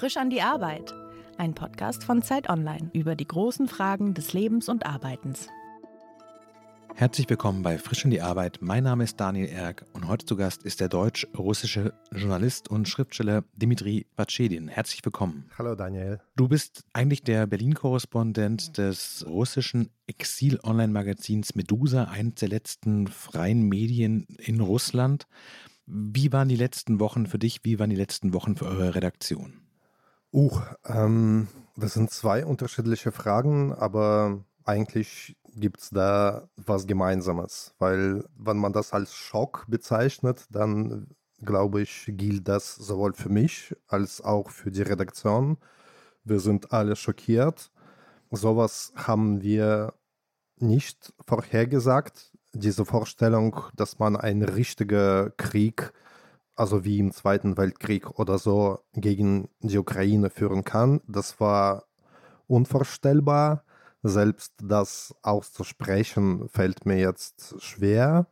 Frisch 0.00 0.16
an 0.16 0.30
die 0.30 0.40
Arbeit. 0.40 0.94
Ein 1.36 1.54
Podcast 1.54 2.04
von 2.04 2.22
Zeit 2.22 2.48
Online 2.48 2.88
über 2.94 3.14
die 3.14 3.26
großen 3.26 3.68
Fragen 3.68 4.14
des 4.14 4.32
Lebens 4.32 4.70
und 4.70 4.86
Arbeitens. 4.86 5.48
Herzlich 6.94 7.28
willkommen 7.28 7.62
bei 7.62 7.76
Frisch 7.76 8.06
an 8.06 8.10
die 8.10 8.22
Arbeit. 8.22 8.60
Mein 8.62 8.84
Name 8.84 9.04
ist 9.04 9.20
Daniel 9.20 9.50
Erck 9.50 9.84
und 9.92 10.08
heute 10.08 10.24
zu 10.24 10.36
Gast 10.36 10.62
ist 10.62 10.80
der 10.80 10.88
deutsch-russische 10.88 11.92
Journalist 12.12 12.70
und 12.70 12.88
Schriftsteller 12.88 13.44
Dimitri 13.52 14.06
Batschedin. 14.16 14.68
Herzlich 14.68 15.04
willkommen. 15.04 15.50
Hallo 15.58 15.74
Daniel. 15.74 16.18
Du 16.34 16.48
bist 16.48 16.82
eigentlich 16.94 17.22
der 17.22 17.46
Berlin-Korrespondent 17.46 18.78
des 18.78 19.26
russischen 19.28 19.90
Exil-Online-Magazins 20.06 21.56
Medusa, 21.56 22.04
eines 22.04 22.36
der 22.36 22.48
letzten 22.48 23.06
freien 23.06 23.68
Medien 23.68 24.26
in 24.38 24.60
Russland. 24.60 25.26
Wie 25.84 26.32
waren 26.32 26.48
die 26.48 26.56
letzten 26.56 27.00
Wochen 27.00 27.26
für 27.26 27.38
dich? 27.38 27.60
Wie 27.64 27.78
waren 27.78 27.90
die 27.90 27.96
letzten 27.96 28.32
Wochen 28.32 28.56
für 28.56 28.64
eure 28.64 28.94
Redaktion? 28.94 29.60
Uh, 30.32 30.56
ähm, 30.86 31.48
das 31.76 31.94
sind 31.94 32.10
zwei 32.10 32.44
unterschiedliche 32.44 33.10
Fragen, 33.10 33.72
aber 33.72 34.44
eigentlich 34.64 35.36
gibt 35.56 35.80
es 35.80 35.90
da 35.90 36.48
was 36.56 36.86
Gemeinsames, 36.86 37.74
weil 37.78 38.24
wenn 38.36 38.56
man 38.56 38.72
das 38.72 38.92
als 38.92 39.14
Schock 39.14 39.64
bezeichnet, 39.68 40.46
dann 40.50 41.08
glaube 41.42 41.82
ich, 41.82 42.04
gilt 42.08 42.48
das 42.48 42.74
sowohl 42.76 43.14
für 43.14 43.30
mich 43.30 43.74
als 43.88 44.20
auch 44.20 44.50
für 44.50 44.70
die 44.70 44.82
Redaktion. 44.82 45.56
Wir 46.24 46.40
sind 46.40 46.72
alle 46.72 46.96
schockiert. 46.96 47.70
Sowas 48.30 48.92
haben 48.94 49.42
wir 49.42 49.94
nicht 50.58 51.12
vorhergesagt. 51.26 52.32
Diese 52.52 52.84
Vorstellung, 52.84 53.56
dass 53.74 53.98
man 53.98 54.16
einen 54.16 54.42
richtigen 54.42 55.32
Krieg 55.36 55.92
also 56.60 56.84
wie 56.84 56.98
im 56.98 57.10
Zweiten 57.10 57.56
Weltkrieg 57.56 58.18
oder 58.18 58.38
so, 58.38 58.80
gegen 58.92 59.48
die 59.60 59.78
Ukraine 59.78 60.28
führen 60.28 60.62
kann. 60.62 61.00
Das 61.08 61.40
war 61.40 61.84
unvorstellbar. 62.48 63.64
Selbst 64.02 64.52
das 64.62 65.14
auszusprechen 65.22 66.50
fällt 66.50 66.84
mir 66.84 66.98
jetzt 66.98 67.62
schwer. 67.62 68.26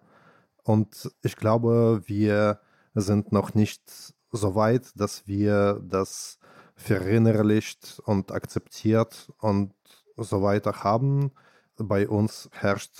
Und 0.63 1.11
ich 1.23 1.37
glaube, 1.37 2.03
wir 2.05 2.61
sind 2.95 3.33
noch 3.33 3.55
nicht 3.55 4.15
so 4.31 4.55
weit, 4.55 4.93
dass 4.95 5.27
wir 5.27 5.81
das 5.83 6.39
verinnerlicht 6.77 8.03
und 8.05 8.31
akzeptiert 8.31 9.33
und 9.39 9.73
so 10.19 10.43
weiter 10.43 10.85
haben. 10.85 11.33
Bei 11.79 12.07
uns 12.07 12.51
herrscht 12.53 12.93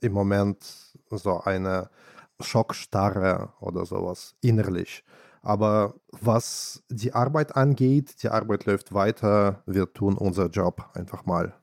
im 0.00 0.12
Moment 0.14 0.64
so 1.10 1.38
eine 1.42 1.90
Schockstarre 2.42 3.52
oder 3.60 3.86
sowas 3.86 4.34
innerlich. 4.40 5.04
Aber 5.42 5.94
was 6.12 6.82
die 6.90 7.14
Arbeit 7.14 7.56
angeht, 7.56 8.22
die 8.22 8.28
Arbeit 8.28 8.66
läuft 8.66 8.92
weiter. 8.92 9.62
Wir 9.66 9.92
tun 9.92 10.16
unser 10.18 10.48
Job 10.48 10.90
einfach 10.94 11.24
mal. 11.24 11.54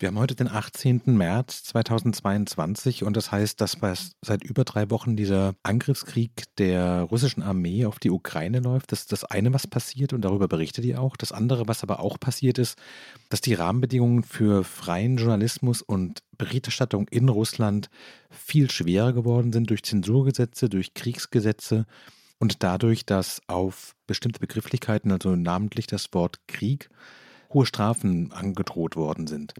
Wir 0.00 0.08
haben 0.08 0.18
heute 0.18 0.34
den 0.34 0.48
18. 0.48 1.02
März 1.06 1.62
2022 1.64 3.04
und 3.04 3.16
das 3.16 3.30
heißt, 3.30 3.60
dass 3.60 3.78
seit 4.22 4.42
über 4.42 4.64
drei 4.64 4.90
Wochen 4.90 5.14
dieser 5.14 5.54
Angriffskrieg 5.62 6.30
der 6.58 7.02
russischen 7.02 7.44
Armee 7.44 7.86
auf 7.86 8.00
die 8.00 8.10
Ukraine 8.10 8.58
läuft. 8.58 8.90
Das 8.90 9.00
ist 9.00 9.12
das 9.12 9.24
eine, 9.24 9.54
was 9.54 9.68
passiert 9.68 10.12
und 10.12 10.22
darüber 10.22 10.48
berichtet 10.48 10.84
ihr 10.84 11.00
auch. 11.00 11.16
Das 11.16 11.30
andere, 11.30 11.68
was 11.68 11.84
aber 11.84 12.00
auch 12.00 12.18
passiert 12.18 12.58
ist, 12.58 12.76
dass 13.28 13.40
die 13.40 13.54
Rahmenbedingungen 13.54 14.24
für 14.24 14.64
freien 14.64 15.16
Journalismus 15.16 15.80
und 15.80 16.24
Berichterstattung 16.36 17.06
in 17.08 17.28
Russland 17.28 17.88
viel 18.30 18.72
schwerer 18.72 19.12
geworden 19.12 19.52
sind 19.52 19.70
durch 19.70 19.84
Zensurgesetze, 19.84 20.68
durch 20.68 20.94
Kriegsgesetze 20.94 21.86
und 22.40 22.64
dadurch, 22.64 23.06
dass 23.06 23.42
auf 23.46 23.94
bestimmte 24.08 24.40
Begrifflichkeiten, 24.40 25.12
also 25.12 25.36
namentlich 25.36 25.86
das 25.86 26.12
Wort 26.12 26.40
Krieg, 26.48 26.90
hohe 27.54 27.66
Strafen 27.66 28.32
angedroht 28.32 28.96
worden 28.96 29.26
sind. 29.26 29.54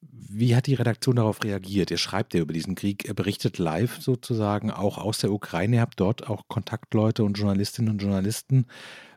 Wie 0.00 0.54
hat 0.54 0.66
die 0.66 0.74
Redaktion 0.74 1.16
darauf 1.16 1.42
reagiert? 1.42 1.90
Ihr 1.90 1.98
schreibt 1.98 2.34
ja 2.34 2.40
über 2.40 2.52
diesen 2.52 2.76
Krieg, 2.76 3.06
ihr 3.06 3.14
berichtet 3.14 3.58
live 3.58 4.00
sozusagen 4.00 4.70
auch 4.70 4.96
aus 4.96 5.18
der 5.18 5.32
Ukraine, 5.32 5.76
ihr 5.76 5.82
habt 5.82 5.98
dort 5.98 6.28
auch 6.30 6.46
Kontaktleute 6.48 7.24
und 7.24 7.34
Journalistinnen 7.34 7.90
und 7.90 8.02
Journalisten. 8.02 8.66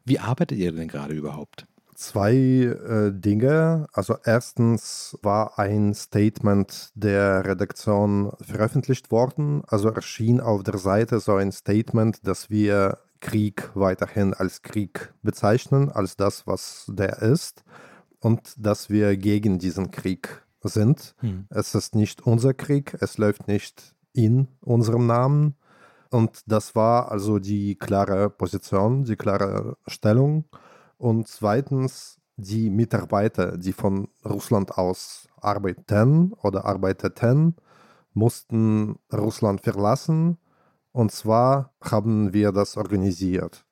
Wie 0.04 0.20
arbeitet 0.20 0.58
ihr 0.58 0.72
denn 0.72 0.88
gerade 0.88 1.14
überhaupt? 1.14 1.68
Zwei 1.96 2.34
äh, 2.34 3.12
Dinge. 3.14 3.86
Also 3.94 4.18
erstens 4.26 5.18
war 5.22 5.60
ein 5.60 5.94
Statement 5.94 6.90
der 6.96 7.46
Redaktion 7.46 8.32
veröffentlicht 8.42 9.12
worden. 9.12 9.62
Also 9.68 9.90
erschien 9.90 10.42
auf 10.42 10.64
der 10.64 10.80
Seite 10.80 11.20
so 11.20 11.36
ein 11.36 11.52
Statement, 11.52 12.28
dass 12.28 12.50
wir 12.50 12.98
Krieg 13.20 13.70
weiterhin 13.76 14.34
als 14.34 14.64
Krieg 14.64 15.14
bezeichnen, 15.22 15.90
als 15.90 16.18
das, 16.18 16.48
was 16.48 16.86
der 16.90 17.22
ist 17.22 17.64
und 18.24 18.56
dass 18.58 18.90
wir 18.90 19.18
gegen 19.18 19.60
diesen 19.60 19.92
Krieg 19.92 20.44
sind. 20.64 21.14
Hm. 21.20 21.46
Es 21.50 21.76
ist 21.76 21.94
nicht 21.94 22.26
unser 22.26 22.54
Krieg, 22.54 22.96
es 23.02 23.18
läuft 23.18 23.48
nicht 23.50 23.94
in 24.14 24.48
unserem 24.62 25.06
Namen. 25.08 25.56
Und 26.10 26.44
das 26.46 26.74
war 26.74 27.12
also 27.12 27.40
die 27.40 27.76
klare 27.76 28.30
Position, 28.30 29.04
die 29.04 29.18
klare 29.18 29.76
Stellung. 29.88 30.46
Und 30.98 31.28
zweitens, 31.28 32.22
die 32.38 32.70
Mitarbeiter, 32.70 33.58
die 33.58 33.74
von 33.74 34.08
Russland 34.24 34.78
aus 34.78 35.28
arbeiten 35.42 36.32
oder 36.44 36.64
arbeiteten, 36.64 37.58
mussten 38.14 39.00
Russland 39.12 39.60
verlassen. 39.60 40.38
Und 40.94 41.12
zwar 41.12 41.74
haben 41.82 42.32
wir 42.32 42.54
das 42.54 42.78
organisiert. 42.78 43.66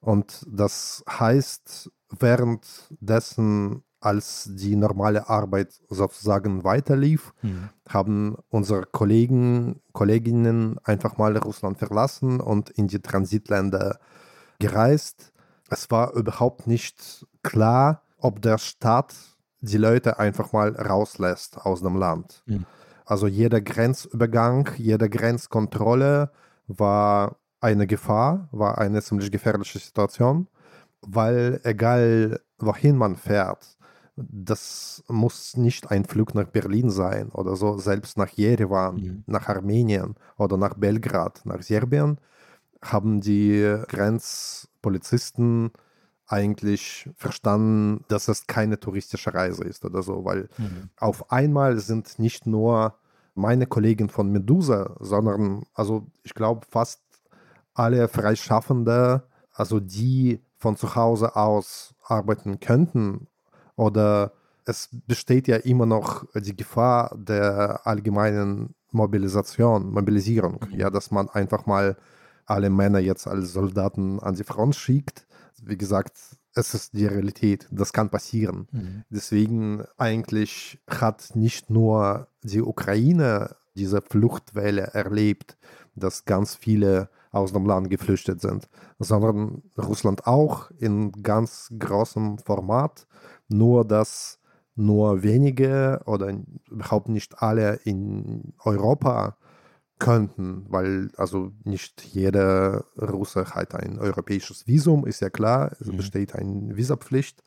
Und 0.00 0.46
das 0.48 1.02
heißt, 1.08 1.90
währenddessen 2.10 3.82
als 4.00 4.48
die 4.52 4.76
normale 4.76 5.28
Arbeit 5.28 5.72
sozusagen 5.88 6.64
weiterlief, 6.64 7.32
mhm. 7.42 7.70
haben 7.88 8.36
unsere 8.48 8.82
Kollegen, 8.82 9.80
Kolleginnen 9.92 10.78
einfach 10.84 11.18
mal 11.18 11.36
Russland 11.36 11.78
verlassen 11.78 12.40
und 12.40 12.70
in 12.70 12.86
die 12.86 13.00
Transitländer 13.00 13.98
gereist. 14.58 15.32
Es 15.68 15.90
war 15.90 16.14
überhaupt 16.14 16.66
nicht 16.66 17.26
klar, 17.42 18.02
ob 18.18 18.40
der 18.42 18.58
Staat 18.58 19.14
die 19.60 19.78
Leute 19.78 20.18
einfach 20.18 20.52
mal 20.52 20.76
rauslässt 20.76 21.58
aus 21.58 21.82
dem 21.82 21.96
Land. 21.96 22.42
Mhm. 22.46 22.66
Also 23.04 23.26
jeder 23.26 23.60
Grenzübergang, 23.60 24.70
jede 24.76 25.08
Grenzkontrolle 25.08 26.30
war 26.66 27.36
eine 27.60 27.86
Gefahr, 27.86 28.48
war 28.52 28.78
eine 28.78 29.02
ziemlich 29.02 29.30
gefährliche 29.32 29.78
Situation, 29.78 30.46
weil 31.00 31.60
egal 31.64 32.40
wohin 32.58 32.96
man 32.96 33.16
fährt, 33.16 33.77
das 34.30 35.02
muss 35.08 35.56
nicht 35.56 35.90
ein 35.90 36.04
Flug 36.04 36.34
nach 36.34 36.46
Berlin 36.46 36.90
sein 36.90 37.28
oder 37.30 37.56
so, 37.56 37.78
selbst 37.78 38.16
nach 38.16 38.28
Jerewan, 38.30 38.96
mhm. 38.96 39.24
nach 39.26 39.48
Armenien 39.48 40.16
oder 40.36 40.56
nach 40.56 40.74
Belgrad, 40.74 41.42
nach 41.44 41.62
Serbien, 41.62 42.18
haben 42.82 43.20
die 43.20 43.76
Grenzpolizisten 43.88 45.70
eigentlich 46.26 47.08
verstanden, 47.16 48.04
dass 48.08 48.28
es 48.28 48.46
keine 48.46 48.78
touristische 48.78 49.32
Reise 49.32 49.64
ist 49.64 49.84
oder 49.84 50.02
so, 50.02 50.24
weil 50.24 50.48
mhm. 50.58 50.90
auf 50.98 51.32
einmal 51.32 51.78
sind 51.78 52.18
nicht 52.18 52.46
nur 52.46 52.94
meine 53.34 53.66
Kollegen 53.66 54.08
von 54.08 54.30
Medusa, 54.30 54.96
sondern 55.00 55.64
also 55.74 56.06
ich 56.22 56.34
glaube 56.34 56.66
fast 56.68 57.00
alle 57.72 58.08
Freischaffende, 58.08 59.22
also 59.52 59.80
die 59.80 60.40
von 60.58 60.76
zu 60.76 60.94
Hause 60.96 61.36
aus 61.36 61.94
arbeiten 62.02 62.60
könnten 62.60 63.28
oder 63.78 64.32
es 64.64 64.88
besteht 65.06 65.48
ja 65.48 65.56
immer 65.56 65.86
noch 65.86 66.26
die 66.34 66.54
Gefahr 66.54 67.16
der 67.16 67.86
allgemeinen 67.86 68.74
Mobilisation, 68.90 69.90
Mobilisierung, 69.90 70.60
mhm. 70.68 70.78
ja, 70.78 70.90
dass 70.90 71.10
man 71.10 71.28
einfach 71.30 71.64
mal 71.64 71.96
alle 72.44 72.70
Männer 72.70 72.98
jetzt 72.98 73.26
als 73.26 73.52
Soldaten 73.52 74.20
an 74.20 74.34
die 74.34 74.44
Front 74.44 74.74
schickt. 74.74 75.26
Wie 75.62 75.78
gesagt, 75.78 76.18
es 76.54 76.74
ist 76.74 76.94
die 76.94 77.06
Realität, 77.06 77.68
das 77.70 77.92
kann 77.92 78.10
passieren. 78.10 78.66
Mhm. 78.72 79.04
Deswegen 79.10 79.84
eigentlich 79.96 80.80
hat 80.88 81.30
nicht 81.34 81.70
nur 81.70 82.26
die 82.42 82.62
Ukraine 82.62 83.56
diese 83.76 84.02
Fluchtwelle 84.02 84.88
erlebt, 84.92 85.56
dass 85.94 86.24
ganz 86.24 86.56
viele 86.56 87.10
aus 87.30 87.52
dem 87.52 87.66
Land 87.66 87.90
geflüchtet 87.90 88.40
sind, 88.40 88.68
sondern 88.98 89.62
Russland 89.76 90.26
auch 90.26 90.70
in 90.78 91.12
ganz 91.22 91.72
großem 91.78 92.38
Format 92.38 93.06
nur 93.48 93.84
dass 93.84 94.38
nur 94.74 95.22
wenige 95.22 96.00
oder 96.06 96.32
überhaupt 96.70 97.08
nicht 97.08 97.42
alle 97.42 97.74
in 97.84 98.54
Europa 98.62 99.36
könnten, 99.98 100.66
weil 100.68 101.10
also 101.16 101.50
nicht 101.64 102.04
jeder 102.04 102.84
Russe 102.96 103.46
hat 103.46 103.74
ein 103.74 103.98
europäisches 103.98 104.68
Visum, 104.68 105.04
ist 105.04 105.20
ja 105.20 105.30
klar, 105.30 105.72
es 105.80 105.88
mhm. 105.88 105.96
besteht 105.96 106.34
eine 106.36 106.76
Visapflicht. 106.76 107.42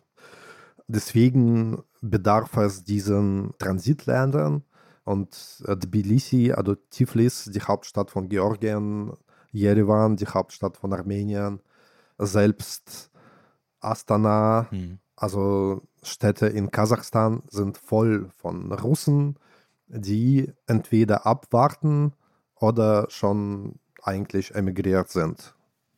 Deswegen 0.88 1.82
bedarf 2.02 2.58
es 2.58 2.84
diesen 2.84 3.54
Transitländern 3.60 4.64
und 5.06 5.64
Tbilisi, 5.66 6.52
also 6.52 6.76
Tiflis, 6.76 7.46
die 7.46 7.62
Hauptstadt 7.62 8.12
von 8.12 8.28
Georgien, 8.28 9.14
Jerewan, 9.54 10.18
die 10.18 10.28
Hauptstadt 10.28 10.76
von 10.76 10.92
Armenien, 10.92 11.62
selbst 12.18 13.10
Astana, 13.80 14.68
mhm 14.72 15.00
Also 15.22 15.84
Städte 16.04 16.48
in 16.48 16.72
Kasachstan 16.72 17.44
sind 17.50 17.78
voll 17.78 18.30
von 18.36 18.72
Russen, 18.72 19.36
die 19.88 20.52
entweder 20.68 21.26
abwarten 21.26 22.14
oder 22.56 23.08
schon 23.10 23.76
eigentlich 24.02 24.56
emigriert 24.56 25.10
sind. 25.10 25.54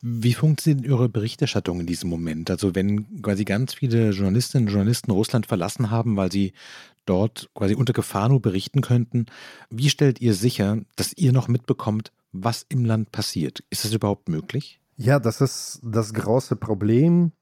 Wie 0.06 0.34
funktioniert 0.34 0.84
Ihre 0.84 1.08
Berichterstattung 1.08 1.80
in 1.80 1.86
diesem 1.86 2.10
Moment? 2.10 2.50
Also 2.50 2.74
wenn 2.74 3.22
quasi 3.22 3.44
ganz 3.44 3.72
viele 3.72 4.10
Journalistinnen 4.10 4.68
und 4.68 4.74
Journalisten 4.74 5.10
Russland 5.10 5.46
verlassen 5.46 5.90
haben, 5.90 6.16
weil 6.16 6.30
sie 6.30 6.52
dort 7.06 7.48
quasi 7.54 7.74
unter 7.74 7.94
Gefahr 7.94 8.28
nur 8.28 8.42
berichten 8.42 8.82
könnten, 8.82 9.26
wie 9.70 9.88
stellt 9.88 10.20
ihr 10.20 10.34
sicher, 10.34 10.78
dass 10.96 11.14
ihr 11.14 11.32
noch 11.32 11.48
mitbekommt, 11.48 12.12
was 12.32 12.66
im 12.68 12.84
Land 12.84 13.12
passiert? 13.12 13.64
Ist 13.70 13.86
das 13.86 13.94
überhaupt 13.94 14.28
möglich? 14.28 14.78
Ja, 14.96 15.18
das 15.18 15.40
ist 15.40 15.80
das 15.82 16.12
große 16.12 16.56
Problem. 16.56 17.32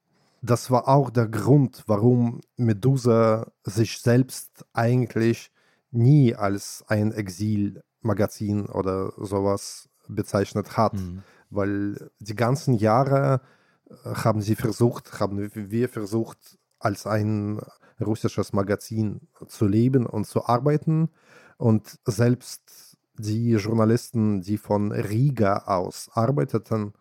Das 0.45 0.69
war 0.69 0.87
auch 0.87 1.09
der 1.09 1.27
Grund, 1.27 1.83
warum 1.87 2.41
Medusa 2.57 3.51
sich 3.63 3.99
selbst 3.99 4.65
eigentlich 4.73 5.51
nie 5.91 6.35
als 6.35 6.83
ein 6.87 7.11
Exilmagazin 7.11 8.65
oder 8.65 9.13
sowas 9.17 9.89
bezeichnet 10.07 10.77
hat. 10.77 10.93
Mhm 10.93 11.23
weil 11.53 12.09
die 12.19 12.35
ganzen 12.35 12.73
Jahre 12.75 13.41
äh, 13.89 14.15
haben 14.15 14.41
sie 14.41 14.55
versucht, 14.55 15.19
haben 15.19 15.49
wir 15.53 15.89
versucht, 15.89 16.57
als 16.79 17.07
ein 17.07 17.61
russisches 18.01 18.53
Magazin 18.53 19.21
zu 19.47 19.65
leben 19.65 20.05
und 20.05 20.25
zu 20.25 20.45
arbeiten. 20.45 21.09
Und 21.57 21.99
selbst 22.05 22.97
die 23.17 23.51
Journalisten, 23.51 24.41
die 24.41 24.57
von 24.57 24.91
Riga 24.91 25.63
aus 25.65 26.09
arbeiteten, 26.13 26.93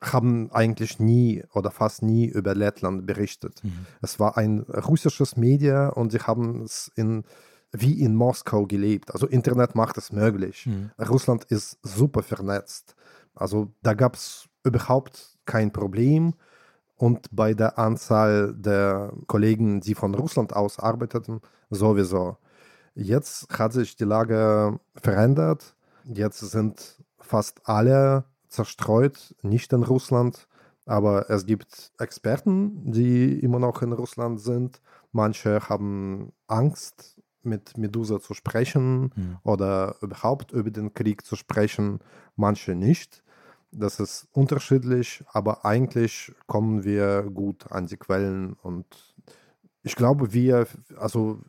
haben 0.00 0.50
eigentlich 0.52 0.98
nie 0.98 1.44
oder 1.52 1.70
fast 1.70 2.02
nie 2.02 2.26
über 2.26 2.54
Lettland 2.54 3.06
berichtet. 3.06 3.62
Mhm. 3.62 3.86
Es 4.00 4.18
war 4.18 4.36
ein 4.38 4.60
russisches 4.60 5.36
Media 5.36 5.88
und 5.88 6.10
sie 6.10 6.20
haben 6.20 6.62
es 6.62 6.90
in, 6.96 7.24
wie 7.72 8.00
in 8.00 8.14
Moskau 8.14 8.66
gelebt. 8.66 9.12
Also 9.12 9.26
Internet 9.26 9.74
macht 9.74 9.98
es 9.98 10.10
möglich. 10.10 10.66
Mhm. 10.66 10.90
Russland 10.98 11.44
ist 11.44 11.78
super 11.82 12.22
vernetzt. 12.22 12.94
Also 13.34 13.74
da 13.82 13.94
gab 13.94 14.14
es 14.14 14.48
überhaupt 14.64 15.38
kein 15.44 15.72
Problem. 15.72 16.34
Und 16.96 17.28
bei 17.32 17.54
der 17.54 17.78
Anzahl 17.78 18.54
der 18.54 19.12
Kollegen, 19.26 19.80
die 19.80 19.94
von 19.94 20.14
Russland 20.14 20.54
aus 20.54 20.78
arbeiteten, 20.78 21.40
sowieso. 21.70 22.36
Jetzt 22.94 23.48
hat 23.58 23.72
sich 23.72 23.96
die 23.96 24.04
Lage 24.04 24.78
verändert. 24.96 25.74
Jetzt 26.04 26.40
sind 26.40 27.02
fast 27.18 27.66
alle 27.66 28.24
zerstreut, 28.50 29.34
nicht 29.42 29.72
in 29.72 29.82
Russland, 29.82 30.48
aber 30.86 31.30
es 31.30 31.46
gibt 31.46 31.92
Experten, 31.98 32.92
die 32.92 33.38
immer 33.38 33.58
noch 33.58 33.82
in 33.82 33.92
Russland 33.92 34.40
sind. 34.40 34.80
Manche 35.12 35.68
haben 35.68 36.32
Angst, 36.46 37.16
mit 37.42 37.78
Medusa 37.78 38.20
zu 38.20 38.34
sprechen 38.34 39.12
mhm. 39.14 39.38
oder 39.44 39.96
überhaupt 40.02 40.52
über 40.52 40.70
den 40.70 40.92
Krieg 40.92 41.24
zu 41.24 41.36
sprechen, 41.36 42.00
manche 42.36 42.74
nicht. 42.74 43.22
Das 43.72 44.00
ist 44.00 44.28
unterschiedlich, 44.32 45.24
aber 45.32 45.64
eigentlich 45.64 46.32
kommen 46.46 46.84
wir 46.84 47.22
gut 47.22 47.70
an 47.70 47.86
die 47.86 47.96
Quellen 47.96 48.54
und 48.54 49.14
ich 49.82 49.96
glaube, 49.96 50.32
wir, 50.32 50.66
also 50.96 51.40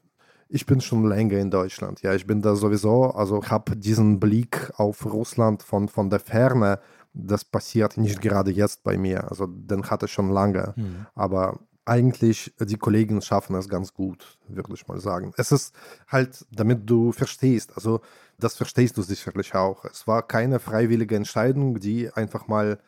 ich 0.51 0.65
bin 0.65 0.81
schon 0.81 1.07
länger 1.07 1.37
in 1.37 1.49
Deutschland. 1.49 2.01
Ja, 2.01 2.13
ich 2.13 2.27
bin 2.27 2.41
da 2.41 2.55
sowieso, 2.55 3.05
also 3.05 3.41
habe 3.43 3.75
diesen 3.77 4.19
Blick 4.19 4.71
auf 4.75 5.05
Russland 5.05 5.63
von, 5.63 5.87
von 5.87 6.09
der 6.09 6.19
Ferne. 6.19 6.79
Das 7.13 7.45
passiert 7.45 7.97
nicht 7.97 8.21
gerade 8.21 8.51
jetzt 8.51 8.83
bei 8.83 8.97
mir. 8.97 9.29
Also 9.29 9.47
den 9.47 9.89
hatte 9.89 10.05
ich 10.05 10.11
schon 10.11 10.29
lange. 10.29 10.73
Mhm. 10.75 11.05
Aber 11.15 11.59
eigentlich, 11.85 12.53
die 12.59 12.77
Kollegen 12.77 13.21
schaffen 13.21 13.55
es 13.55 13.69
ganz 13.69 13.93
gut, 13.93 14.37
würde 14.47 14.73
ich 14.73 14.87
mal 14.87 14.99
sagen. 14.99 15.33
Es 15.37 15.51
ist 15.51 15.73
halt, 16.07 16.45
damit 16.51 16.89
du 16.89 17.11
verstehst, 17.11 17.71
also 17.75 18.01
das 18.37 18.55
verstehst 18.55 18.97
du 18.97 19.01
sicherlich 19.01 19.55
auch. 19.55 19.85
Es 19.85 20.05
war 20.05 20.21
keine 20.21 20.59
freiwillige 20.59 21.15
Entscheidung, 21.15 21.79
die 21.79 22.11
einfach 22.11 22.47
mal, 22.47 22.79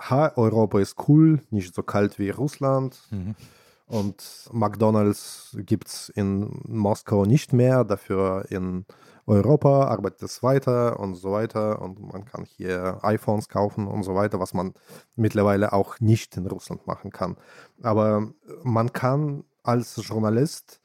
ha, 0.00 0.32
Europa 0.36 0.80
ist 0.80 0.96
cool, 1.08 1.40
nicht 1.50 1.74
so 1.74 1.82
kalt 1.82 2.18
wie 2.18 2.30
Russland. 2.30 2.98
Mhm. 3.10 3.36
Und 3.92 4.48
McDonald's 4.50 5.54
gibt 5.66 5.86
es 5.86 6.08
in 6.08 6.62
Moskau 6.66 7.26
nicht 7.26 7.52
mehr, 7.52 7.84
dafür 7.84 8.46
in 8.48 8.86
Europa 9.26 9.84
arbeitet 9.84 10.22
es 10.22 10.42
weiter 10.42 10.98
und 10.98 11.14
so 11.14 11.32
weiter. 11.32 11.82
Und 11.82 12.00
man 12.00 12.24
kann 12.24 12.46
hier 12.46 13.00
iPhones 13.02 13.50
kaufen 13.50 13.86
und 13.86 14.02
so 14.02 14.14
weiter, 14.14 14.40
was 14.40 14.54
man 14.54 14.72
mittlerweile 15.14 15.74
auch 15.74 16.00
nicht 16.00 16.38
in 16.38 16.46
Russland 16.46 16.86
machen 16.86 17.10
kann. 17.10 17.36
Aber 17.82 18.32
man 18.62 18.94
kann 18.94 19.44
als 19.62 20.00
Journalist 20.02 20.80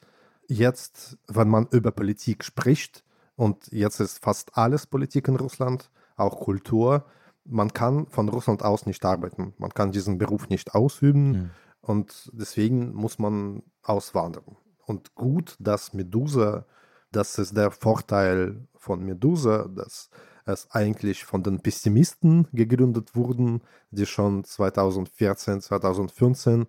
jetzt, 0.49 1.17
wenn 1.29 1.47
man 1.47 1.67
über 1.71 1.91
Politik 1.91 2.43
spricht, 2.43 3.05
und 3.37 3.71
jetzt 3.71 4.01
ist 4.01 4.21
fast 4.21 4.57
alles 4.57 4.85
Politik 4.85 5.29
in 5.29 5.37
Russland, 5.37 5.91
auch 6.17 6.41
Kultur, 6.41 7.05
man 7.45 7.71
kann 7.71 8.07
von 8.07 8.27
Russland 8.27 8.63
aus 8.63 8.85
nicht 8.85 9.05
arbeiten. 9.05 9.53
Man 9.59 9.69
kann 9.73 9.93
diesen 9.93 10.17
Beruf 10.17 10.49
nicht 10.49 10.75
ausüben. 10.75 11.51
Und 11.87 12.29
deswegen 12.33 12.93
muss 12.93 13.17
man 13.17 13.63
auswandern. 13.81 14.57
Und 14.85 15.15
gut, 15.15 15.55
dass 15.57 15.93
Medusa, 15.93 16.65
das 17.13 17.37
ist 17.37 17.55
der 17.55 17.71
Vorteil 17.71 18.67
von 18.75 19.05
Medusa, 19.05 19.69
dass 19.69 20.09
es 20.45 20.69
eigentlich 20.71 21.23
von 21.23 21.43
den 21.43 21.61
Pessimisten 21.61 22.47
gegründet 22.51 23.15
wurden, 23.15 23.61
die 23.91 24.05
schon 24.05 24.43
2014, 24.43 25.61
2015 25.61 26.67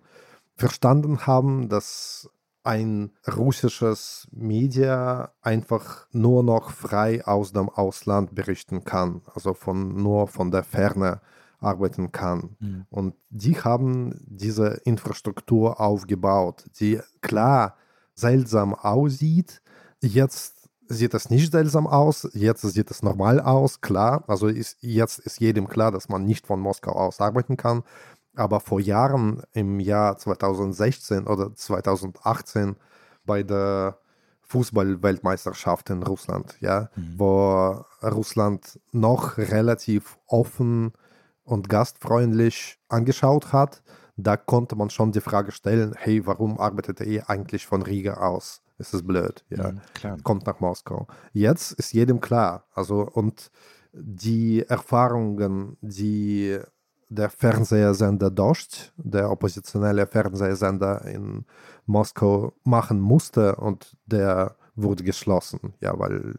verstanden 0.55 1.27
haben, 1.27 1.67
dass 1.67 2.29
ein 2.63 3.11
russisches 3.27 4.25
Media 4.31 5.33
einfach 5.41 6.07
nur 6.11 6.43
noch 6.43 6.71
frei 6.71 7.25
aus 7.25 7.51
dem 7.51 7.67
Ausland 7.67 8.35
berichten 8.35 8.85
kann, 8.85 9.21
also 9.33 9.53
von 9.53 10.01
nur 10.01 10.27
von 10.27 10.49
der 10.49 10.63
Ferne 10.63 11.19
arbeiten 11.59 12.11
kann. 12.11 12.55
Mhm. 12.59 12.85
Und 12.89 13.15
die 13.29 13.59
haben 13.59 14.21
diese 14.27 14.81
Infrastruktur 14.85 15.79
aufgebaut, 15.79 16.65
die 16.79 16.99
klar 17.21 17.75
seltsam 18.15 18.73
aussieht. 18.73 19.61
Jetzt 20.01 20.69
sieht 20.87 21.13
es 21.13 21.29
nicht 21.29 21.51
seltsam 21.51 21.87
aus, 21.87 22.27
jetzt 22.33 22.61
sieht 22.61 22.89
es 22.91 23.03
normal 23.03 23.39
aus, 23.39 23.81
klar. 23.81 24.23
Also 24.27 24.47
ist, 24.47 24.77
jetzt 24.81 25.19
ist 25.19 25.39
jedem 25.39 25.67
klar, 25.67 25.91
dass 25.91 26.09
man 26.09 26.25
nicht 26.25 26.47
von 26.47 26.59
Moskau 26.59 26.91
aus 26.91 27.19
arbeiten 27.19 27.57
kann. 27.57 27.83
Aber 28.35 28.59
vor 28.59 28.79
Jahren, 28.79 29.43
im 29.53 29.79
Jahr 29.79 30.17
2016 30.17 31.27
oder 31.27 31.53
2018, 31.53 32.75
bei 33.25 33.43
der 33.43 33.97
Fußballweltmeisterschaft 34.43 35.91
in 35.91 36.01
Russland, 36.01 36.57
ja, 36.59 36.89
mhm. 36.95 37.13
wo 37.17 37.85
Russland 38.01 38.79
noch 38.91 39.37
relativ 39.37 40.17
offen 40.25 40.93
und 41.49 41.69
gastfreundlich 41.69 42.77
angeschaut 42.89 43.51
hat, 43.51 43.81
da 44.17 44.37
konnte 44.37 44.75
man 44.75 44.89
schon 44.89 45.11
die 45.11 45.21
Frage 45.21 45.51
stellen, 45.51 45.93
hey, 45.97 46.25
warum 46.25 46.59
arbeitet 46.59 46.99
ihr 47.01 47.29
eigentlich 47.29 47.65
von 47.65 47.81
Riga 47.81 48.15
aus? 48.15 48.61
Ist 48.77 48.93
das 48.93 49.03
blöd? 49.03 49.43
Ja, 49.49 49.73
ja 50.03 50.17
kommt 50.23 50.45
nach 50.45 50.59
Moskau. 50.59 51.07
Jetzt 51.33 51.71
ist 51.73 51.93
jedem 51.93 52.21
klar. 52.21 52.65
Also 52.73 53.01
und 53.01 53.51
die 53.91 54.63
Erfahrungen, 54.67 55.77
die 55.81 56.59
der 57.09 57.29
Fernsehsender 57.29 58.29
Dost, 58.29 58.93
der 58.97 59.31
oppositionelle 59.31 60.05
Fernsehsender 60.05 61.05
in 61.05 61.45
Moskau 61.85 62.53
machen 62.63 62.99
musste 62.99 63.55
und 63.55 63.97
der 64.05 64.55
wurde 64.75 65.03
geschlossen, 65.03 65.73
ja, 65.81 65.97
weil 65.97 66.35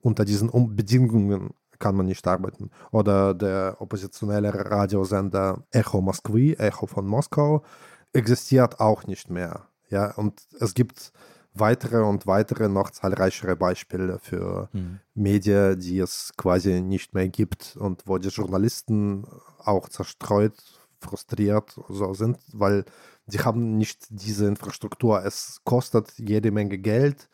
unter 0.00 0.24
diesen 0.24 0.50
Bedingungen 0.76 1.54
kann 1.80 1.96
man 1.96 2.06
nicht 2.06 2.26
arbeiten. 2.28 2.70
Oder 2.92 3.34
der 3.34 3.76
oppositionelle 3.80 4.54
Radiosender 4.54 5.64
Echo 5.72 6.00
Moskwy, 6.00 6.54
Echo 6.54 6.86
von 6.86 7.06
Moskau, 7.06 7.64
existiert 8.12 8.78
auch 8.78 9.06
nicht 9.06 9.30
mehr. 9.30 9.66
Ja, 9.88 10.12
und 10.14 10.40
es 10.60 10.74
gibt 10.74 11.12
weitere 11.52 11.98
und 12.02 12.26
weitere 12.26 12.68
noch 12.68 12.90
zahlreichere 12.90 13.56
Beispiele 13.56 14.18
für 14.20 14.68
mhm. 14.72 15.00
Medien, 15.14 15.80
die 15.80 15.98
es 15.98 16.32
quasi 16.36 16.80
nicht 16.80 17.14
mehr 17.14 17.28
gibt 17.28 17.76
und 17.76 18.06
wo 18.06 18.18
die 18.18 18.28
Journalisten 18.28 19.26
auch 19.58 19.88
zerstreut, 19.88 20.54
frustriert 21.00 21.80
so 21.88 22.14
sind, 22.14 22.38
weil 22.52 22.84
sie 23.26 23.40
haben 23.40 23.78
nicht 23.78 24.06
diese 24.10 24.46
Infrastruktur. 24.46 25.24
Es 25.24 25.60
kostet 25.64 26.12
jede 26.18 26.50
Menge 26.50 26.78
Geld 26.78 27.28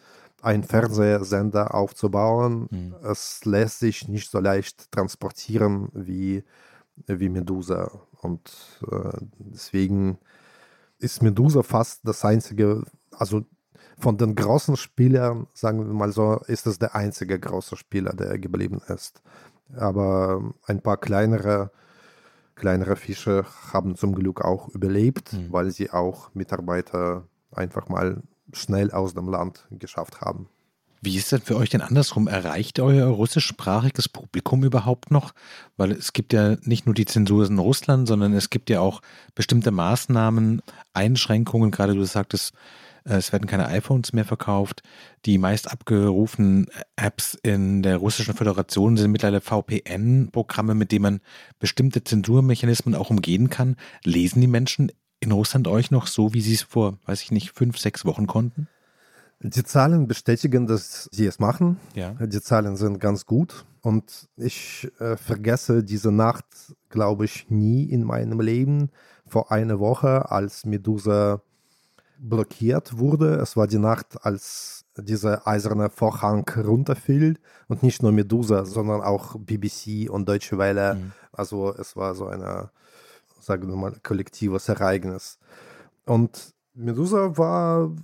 einen 0.46 0.62
Fernsehsender 0.62 1.74
aufzubauen. 1.74 2.68
Mhm. 2.70 2.94
Es 3.02 3.44
lässt 3.44 3.80
sich 3.80 4.06
nicht 4.06 4.30
so 4.30 4.38
leicht 4.38 4.92
transportieren 4.92 5.88
wie, 5.92 6.44
wie 7.06 7.28
Medusa. 7.28 7.90
Und 8.22 8.48
äh, 8.88 9.18
deswegen 9.38 10.18
ist 10.98 11.20
Medusa 11.20 11.64
fast 11.64 12.02
das 12.04 12.24
einzige, 12.24 12.84
also 13.10 13.44
von 13.98 14.18
den 14.18 14.36
großen 14.36 14.76
Spielern, 14.76 15.48
sagen 15.52 15.84
wir 15.84 15.92
mal 15.92 16.12
so, 16.12 16.36
ist 16.46 16.68
es 16.68 16.78
der 16.78 16.94
einzige 16.94 17.40
große 17.40 17.76
Spieler, 17.76 18.12
der 18.12 18.38
geblieben 18.38 18.80
ist. 18.86 19.22
Aber 19.74 20.54
ein 20.66 20.80
paar 20.80 20.98
kleinere, 20.98 21.72
kleinere 22.54 22.94
Fische 22.94 23.44
haben 23.72 23.96
zum 23.96 24.14
Glück 24.14 24.42
auch 24.42 24.68
überlebt, 24.68 25.32
mhm. 25.32 25.52
weil 25.52 25.72
sie 25.72 25.90
auch 25.90 26.32
Mitarbeiter 26.34 27.26
einfach 27.50 27.88
mal 27.88 28.22
schnell 28.56 28.90
aus 28.90 29.14
dem 29.14 29.28
Land 29.28 29.66
geschafft 29.70 30.20
haben. 30.20 30.48
Wie 31.02 31.16
ist 31.16 31.30
das 31.30 31.42
für 31.44 31.56
euch 31.56 31.70
denn 31.70 31.82
andersrum? 31.82 32.26
Erreicht 32.26 32.80
euer 32.80 33.06
russischsprachiges 33.06 34.08
Publikum 34.08 34.64
überhaupt 34.64 35.10
noch? 35.10 35.34
Weil 35.76 35.92
es 35.92 36.12
gibt 36.12 36.32
ja 36.32 36.56
nicht 36.62 36.86
nur 36.86 36.94
die 36.94 37.04
Zensur 37.04 37.46
in 37.46 37.58
Russland, 37.58 38.08
sondern 38.08 38.32
es 38.32 38.50
gibt 38.50 38.70
ja 38.70 38.80
auch 38.80 39.02
bestimmte 39.34 39.70
Maßnahmen, 39.70 40.62
Einschränkungen. 40.94 41.70
Gerade 41.70 41.94
du 41.94 42.04
sagtest, 42.04 42.54
äh, 43.04 43.14
es 43.16 43.32
werden 43.32 43.46
keine 43.46 43.68
iPhones 43.68 44.12
mehr 44.12 44.24
verkauft. 44.24 44.82
Die 45.26 45.38
meist 45.38 45.70
abgerufenen 45.70 46.66
Apps 46.96 47.38
in 47.42 47.82
der 47.82 47.98
Russischen 47.98 48.34
Föderation 48.34 48.96
sind 48.96 49.12
mittlerweile 49.12 49.40
VPN-Programme, 49.40 50.74
mit 50.74 50.92
denen 50.92 51.02
man 51.02 51.20
bestimmte 51.58 52.04
Zensurmechanismen 52.04 52.94
auch 52.94 53.10
umgehen 53.10 53.50
kann. 53.50 53.76
Lesen 54.02 54.40
die 54.40 54.48
Menschen 54.48 54.90
in 55.20 55.32
Russland 55.32 55.68
euch 55.68 55.90
noch 55.90 56.06
so, 56.06 56.34
wie 56.34 56.40
sie 56.40 56.54
es 56.54 56.62
vor, 56.62 56.98
weiß 57.06 57.22
ich 57.22 57.32
nicht, 57.32 57.52
fünf, 57.52 57.78
sechs 57.78 58.04
Wochen 58.04 58.26
konnten? 58.26 58.68
Die 59.40 59.64
Zahlen 59.64 60.08
bestätigen, 60.08 60.66
dass 60.66 61.08
sie 61.12 61.26
es 61.26 61.38
machen. 61.38 61.78
Ja. 61.94 62.12
Die 62.12 62.40
Zahlen 62.40 62.76
sind 62.76 63.00
ganz 63.00 63.26
gut. 63.26 63.66
Und 63.82 64.28
ich 64.36 64.90
äh, 64.98 65.16
vergesse 65.16 65.84
diese 65.84 66.10
Nacht, 66.10 66.46
glaube 66.88 67.26
ich, 67.26 67.50
nie 67.50 67.84
in 67.84 68.02
meinem 68.02 68.40
Leben. 68.40 68.90
Vor 69.26 69.52
einer 69.52 69.78
Woche, 69.78 70.30
als 70.30 70.64
Medusa 70.64 71.42
blockiert 72.18 72.98
wurde. 72.98 73.34
Es 73.34 73.56
war 73.56 73.66
die 73.66 73.78
Nacht, 73.78 74.24
als 74.24 74.86
dieser 74.96 75.46
eiserne 75.46 75.90
Vorhang 75.90 76.48
runterfiel. 76.56 77.38
Und 77.68 77.82
nicht 77.82 78.02
nur 78.02 78.12
Medusa, 78.12 78.64
sondern 78.64 79.02
auch 79.02 79.36
BBC 79.38 80.08
und 80.08 80.26
Deutsche 80.26 80.56
Welle. 80.56 80.94
Mhm. 80.94 81.12
Also 81.30 81.74
es 81.74 81.94
war 81.94 82.14
so 82.14 82.26
ein, 82.26 82.42
sagen 83.46 83.68
wir 83.68 83.76
mal, 83.76 83.94
kollektives 84.02 84.68
Ereignis. 84.68 85.38
Und 86.04 86.52
Medusa 86.74 87.38
war 87.38 87.94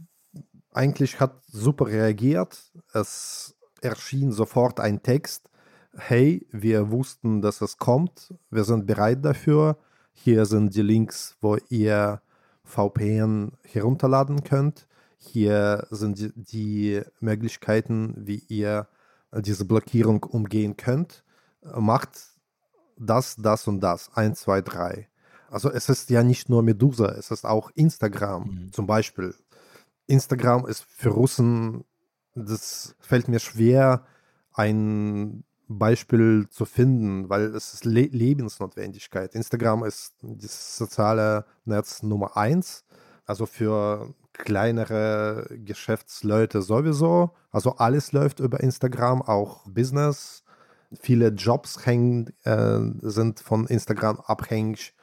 eigentlich 0.72 1.20
hat 1.20 1.42
super 1.48 1.86
reagiert. 1.88 2.72
Es 2.94 3.54
erschien 3.82 4.32
sofort 4.32 4.80
ein 4.80 5.02
Text. 5.02 5.50
Hey, 5.94 6.46
wir 6.52 6.90
wussten, 6.90 7.42
dass 7.42 7.60
es 7.60 7.76
kommt. 7.76 8.32
Wir 8.50 8.64
sind 8.64 8.86
bereit 8.86 9.24
dafür. 9.24 9.76
Hier 10.14 10.46
sind 10.46 10.74
die 10.74 10.82
Links, 10.82 11.36
wo 11.40 11.58
ihr 11.68 12.22
VPN 12.64 13.52
herunterladen 13.64 14.44
könnt. 14.44 14.86
Hier 15.18 15.86
sind 15.90 16.18
die, 16.18 16.32
die 16.34 17.02
Möglichkeiten, 17.20 18.14
wie 18.16 18.42
ihr 18.48 18.88
diese 19.32 19.64
Blockierung 19.64 20.22
umgehen 20.22 20.76
könnt. 20.76 21.24
Macht 21.62 22.10
das, 22.96 23.36
das 23.36 23.66
und 23.68 23.80
das. 23.80 24.10
Eins, 24.14 24.40
zwei, 24.40 24.60
drei. 24.62 25.08
Also 25.52 25.70
es 25.70 25.90
ist 25.90 26.08
ja 26.08 26.22
nicht 26.22 26.48
nur 26.48 26.62
Medusa, 26.62 27.10
es 27.12 27.30
ist 27.30 27.44
auch 27.44 27.70
Instagram 27.74 28.44
mhm. 28.44 28.72
zum 28.72 28.86
Beispiel. 28.86 29.34
Instagram 30.06 30.66
ist 30.66 30.84
für 30.88 31.10
Russen, 31.10 31.84
das 32.34 32.96
fällt 33.00 33.28
mir 33.28 33.38
schwer, 33.38 34.06
ein 34.54 35.44
Beispiel 35.68 36.48
zu 36.48 36.64
finden, 36.64 37.28
weil 37.28 37.54
es 37.54 37.74
ist 37.74 37.84
Le 37.84 38.06
Lebensnotwendigkeit. 38.06 39.34
Instagram 39.34 39.84
ist 39.84 40.14
das 40.22 40.78
soziale 40.78 41.44
Netz 41.66 42.02
Nummer 42.02 42.34
eins, 42.36 42.84
also 43.26 43.44
für 43.44 44.14
kleinere 44.32 45.46
Geschäftsleute 45.50 46.62
sowieso. 46.62 47.32
Also 47.50 47.76
alles 47.76 48.12
läuft 48.12 48.40
über 48.40 48.60
Instagram, 48.60 49.20
auch 49.20 49.66
Business. 49.66 50.44
Viele 50.98 51.28
Jobs 51.28 51.84
hängen, 51.84 52.32
äh, 52.44 52.80
sind 53.02 53.40
von 53.40 53.66
Instagram 53.66 54.18
abhängig. 54.20 54.94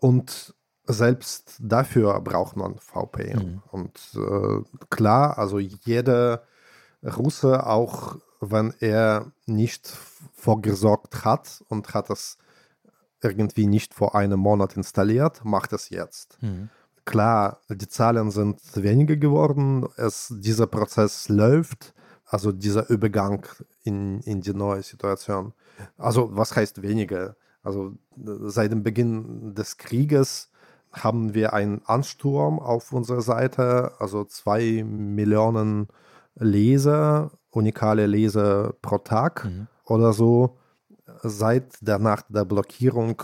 Und 0.00 0.54
selbst 0.86 1.56
dafür 1.60 2.20
braucht 2.20 2.56
man 2.56 2.78
VPN. 2.78 3.38
Mhm. 3.38 3.62
Und 3.70 4.00
äh, 4.16 4.62
klar, 4.90 5.38
also 5.38 5.58
jeder 5.58 6.42
Russe, 7.04 7.66
auch 7.66 8.16
wenn 8.40 8.74
er 8.80 9.32
nicht 9.46 9.86
vorgesorgt 10.32 11.24
hat 11.24 11.62
und 11.68 11.94
hat 11.94 12.10
es 12.10 12.38
irgendwie 13.22 13.66
nicht 13.66 13.94
vor 13.94 14.14
einem 14.14 14.40
Monat 14.40 14.76
installiert, 14.76 15.44
macht 15.44 15.72
es 15.72 15.90
jetzt. 15.90 16.42
Mhm. 16.42 16.70
Klar, 17.04 17.60
die 17.68 17.88
Zahlen 17.88 18.30
sind 18.30 18.60
weniger 18.74 19.16
geworden, 19.16 19.86
es, 19.96 20.32
dieser 20.38 20.66
Prozess 20.66 21.28
läuft, 21.28 21.94
also 22.24 22.52
dieser 22.52 22.88
Übergang 22.88 23.46
in, 23.82 24.20
in 24.20 24.40
die 24.40 24.54
neue 24.54 24.82
Situation. 24.82 25.52
Also 25.98 26.34
was 26.36 26.54
heißt 26.54 26.82
weniger? 26.82 27.36
Also 27.62 27.94
seit 28.16 28.72
dem 28.72 28.82
Beginn 28.82 29.54
des 29.54 29.76
Krieges 29.76 30.50
haben 30.92 31.34
wir 31.34 31.52
einen 31.52 31.82
Ansturm 31.84 32.58
auf 32.58 32.92
unserer 32.92 33.20
Seite, 33.20 33.92
also 33.98 34.24
zwei 34.24 34.82
Millionen 34.84 35.88
Leser, 36.34 37.32
unikale 37.50 38.06
Leser 38.06 38.74
pro 38.82 38.98
Tag 38.98 39.44
mhm. 39.44 39.68
oder 39.84 40.12
so. 40.12 40.58
Seit 41.22 41.74
der 41.80 41.98
Nacht 41.98 42.26
der 42.28 42.44
Blockierung 42.44 43.22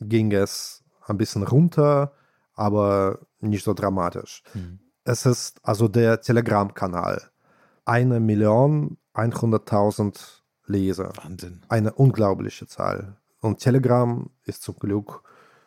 ging 0.00 0.32
es 0.32 0.84
ein 1.06 1.18
bisschen 1.18 1.42
runter, 1.42 2.12
aber 2.54 3.18
nicht 3.40 3.64
so 3.64 3.74
dramatisch. 3.74 4.42
Mhm. 4.54 4.78
Es 5.04 5.26
ist 5.26 5.58
also 5.64 5.88
der 5.88 6.20
Telegram-Kanal. 6.20 7.22
Eine 7.84 8.20
Million 8.20 8.98
100.000 9.14 10.42
Leser. 10.66 11.12
Wahnsinn. 11.22 11.62
Eine 11.68 11.92
unglaubliche 11.92 12.66
Zahl. 12.66 13.16
Und 13.42 13.58
Telegram 13.58 14.30
ist 14.44 14.62
zum 14.62 14.76
Glück 14.76 15.22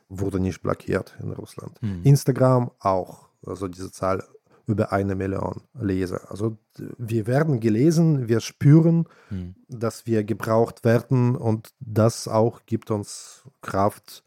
wurde 0.09 0.39
nicht 0.39 0.61
blockiert 0.61 1.15
in 1.21 1.31
Russland. 1.31 1.81
Mhm. 1.81 2.01
Instagram 2.03 2.71
auch, 2.79 3.27
also 3.45 3.67
diese 3.67 3.91
Zahl 3.91 4.23
über 4.65 4.91
eine 4.91 5.13
Million 5.13 5.61
Leser. 5.79 6.31
Also 6.31 6.57
wir 6.97 7.27
werden 7.27 7.59
gelesen, 7.59 8.27
wir 8.27 8.39
spüren, 8.39 9.07
mhm. 9.29 9.55
dass 9.67 10.07
wir 10.07 10.23
gebraucht 10.23 10.83
werden 10.83 11.35
und 11.35 11.69
das 11.79 12.27
auch 12.27 12.61
gibt 12.65 12.89
uns 12.91 13.43
Kraft. 13.61 14.23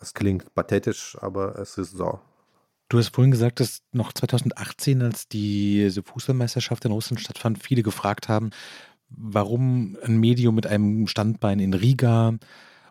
Es 0.00 0.14
klingt 0.14 0.54
pathetisch, 0.54 1.16
aber 1.20 1.58
es 1.58 1.78
ist 1.78 1.92
so. 1.92 2.18
Du 2.88 2.98
hast 2.98 3.14
vorhin 3.14 3.30
gesagt, 3.30 3.60
dass 3.60 3.82
noch 3.92 4.12
2018, 4.12 5.02
als 5.02 5.28
diese 5.28 6.02
Fußballmeisterschaft 6.02 6.84
in 6.84 6.92
Russland 6.92 7.20
stattfand, 7.20 7.62
viele 7.62 7.82
gefragt 7.82 8.28
haben, 8.28 8.50
warum 9.08 9.96
ein 10.02 10.18
Medium 10.18 10.54
mit 10.54 10.66
einem 10.66 11.06
Standbein 11.06 11.58
in 11.58 11.74
Riga 11.74 12.34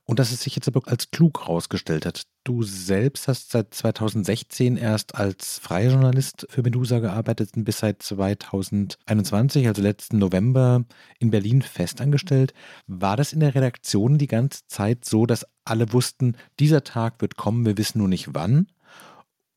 und 0.05 0.19
dass 0.19 0.31
es 0.31 0.41
sich 0.41 0.55
jetzt 0.55 0.67
aber 0.67 0.81
als 0.87 1.09
klug 1.11 1.41
herausgestellt 1.41 2.05
hat. 2.05 2.23
Du 2.43 2.61
selbst 2.61 3.27
hast 3.27 3.51
seit 3.51 3.73
2016 3.73 4.77
erst 4.77 5.15
als 5.15 5.57
freier 5.57 5.91
Journalist 5.91 6.45
für 6.49 6.61
Medusa 6.61 6.99
gearbeitet 6.99 7.51
und 7.55 7.63
bis 7.63 7.79
seit 7.79 8.03
2021, 8.03 9.67
also 9.67 9.81
letzten 9.81 10.19
November, 10.19 10.85
in 11.19 11.31
Berlin 11.31 11.63
festangestellt. 11.63 12.53
War 12.85 13.17
das 13.17 13.33
in 13.33 13.39
der 13.39 13.55
Redaktion 13.55 14.19
die 14.19 14.27
ganze 14.27 14.67
Zeit 14.67 15.05
so, 15.05 15.25
dass 15.25 15.45
alle 15.63 15.91
wussten, 15.91 16.37
dieser 16.59 16.83
Tag 16.83 17.19
wird 17.21 17.35
kommen, 17.35 17.65
wir 17.65 17.77
wissen 17.77 17.97
nur 17.97 18.07
nicht 18.07 18.35
wann? 18.35 18.67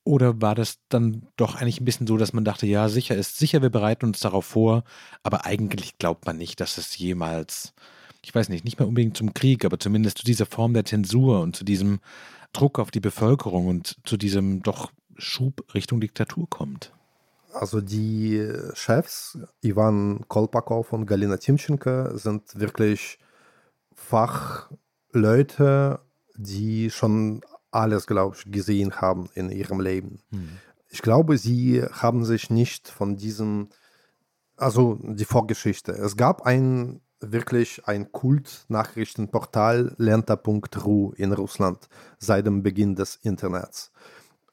Oder 0.04 0.40
war 0.40 0.54
das 0.54 0.78
dann 0.88 1.26
doch 1.36 1.56
eigentlich 1.56 1.82
ein 1.82 1.84
bisschen 1.84 2.06
so, 2.06 2.16
dass 2.16 2.32
man 2.32 2.44
dachte, 2.44 2.66
ja, 2.66 2.88
sicher 2.88 3.14
ist 3.14 3.36
sicher, 3.36 3.60
wir 3.60 3.68
bereiten 3.68 4.06
uns 4.06 4.20
darauf 4.20 4.46
vor, 4.46 4.84
aber 5.22 5.44
eigentlich 5.44 5.98
glaubt 5.98 6.24
man 6.24 6.38
nicht, 6.38 6.60
dass 6.60 6.78
es 6.78 6.96
jemals 6.96 7.74
ich 8.22 8.34
weiß 8.34 8.48
nicht, 8.48 8.64
nicht 8.64 8.78
mehr 8.78 8.88
unbedingt 8.88 9.16
zum 9.16 9.34
Krieg, 9.34 9.64
aber 9.64 9.78
zumindest 9.78 10.18
zu 10.18 10.24
dieser 10.24 10.46
Form 10.46 10.74
der 10.74 10.84
Zensur 10.84 11.40
und 11.40 11.56
zu 11.56 11.64
diesem 11.64 12.00
Druck 12.52 12.78
auf 12.78 12.90
die 12.90 13.00
Bevölkerung 13.00 13.66
und 13.66 13.96
zu 14.04 14.16
diesem 14.16 14.62
doch 14.62 14.90
Schub 15.16 15.74
Richtung 15.74 16.00
Diktatur 16.00 16.48
kommt? 16.48 16.92
Also 17.52 17.80
die 17.80 18.46
Chefs, 18.74 19.38
Ivan 19.62 20.24
Kolpakov 20.28 20.92
und 20.92 21.06
Galina 21.06 21.38
Timchenko, 21.38 22.16
sind 22.16 22.58
wirklich 22.58 23.18
Fachleute, 23.94 26.00
die 26.36 26.90
schon 26.90 27.40
alles, 27.70 28.06
glaube 28.06 28.36
ich, 28.36 28.50
gesehen 28.50 29.00
haben 29.00 29.28
in 29.34 29.50
ihrem 29.50 29.80
Leben. 29.80 30.20
Hm. 30.30 30.58
Ich 30.88 31.02
glaube, 31.02 31.36
sie 31.36 31.82
haben 31.82 32.24
sich 32.24 32.48
nicht 32.48 32.88
von 32.88 33.16
diesem, 33.16 33.68
also 34.56 34.98
die 35.02 35.24
Vorgeschichte. 35.24 35.92
Es 35.92 36.16
gab 36.16 36.42
ein 36.42 37.00
wirklich 37.20 37.86
ein 37.86 38.12
Kult-Nachrichtenportal 38.12 39.94
Lenta.ru 39.98 41.12
in 41.16 41.32
Russland 41.32 41.88
seit 42.18 42.46
dem 42.46 42.62
Beginn 42.62 42.94
des 42.94 43.16
Internets. 43.16 43.92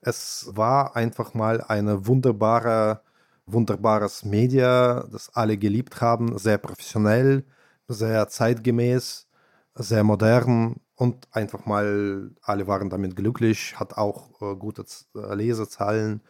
Es 0.01 0.49
war 0.53 0.95
einfach 0.95 1.33
mal 1.33 1.61
eine 1.61 2.05
wunderbare, 2.07 3.01
wunderbares 3.45 4.23
Media, 4.23 5.05
das 5.11 5.29
alle 5.33 5.57
geliebt 5.57 6.01
haben, 6.01 6.37
sehr 6.37 6.57
professionell, 6.57 7.45
sehr 7.87 8.27
zeitgemäß, 8.27 9.27
sehr 9.75 10.03
modern 10.03 10.75
und 10.95 11.27
einfach 11.31 11.65
mal 11.65 12.31
alle 12.41 12.67
waren 12.67 12.89
damit 12.89 13.15
glücklich, 13.15 13.79
hat 13.79 13.97
auch 13.97 14.41
äh, 14.41 14.55
gute 14.55 14.85
äh, 15.15 15.35
Lesezahlen 15.35 16.21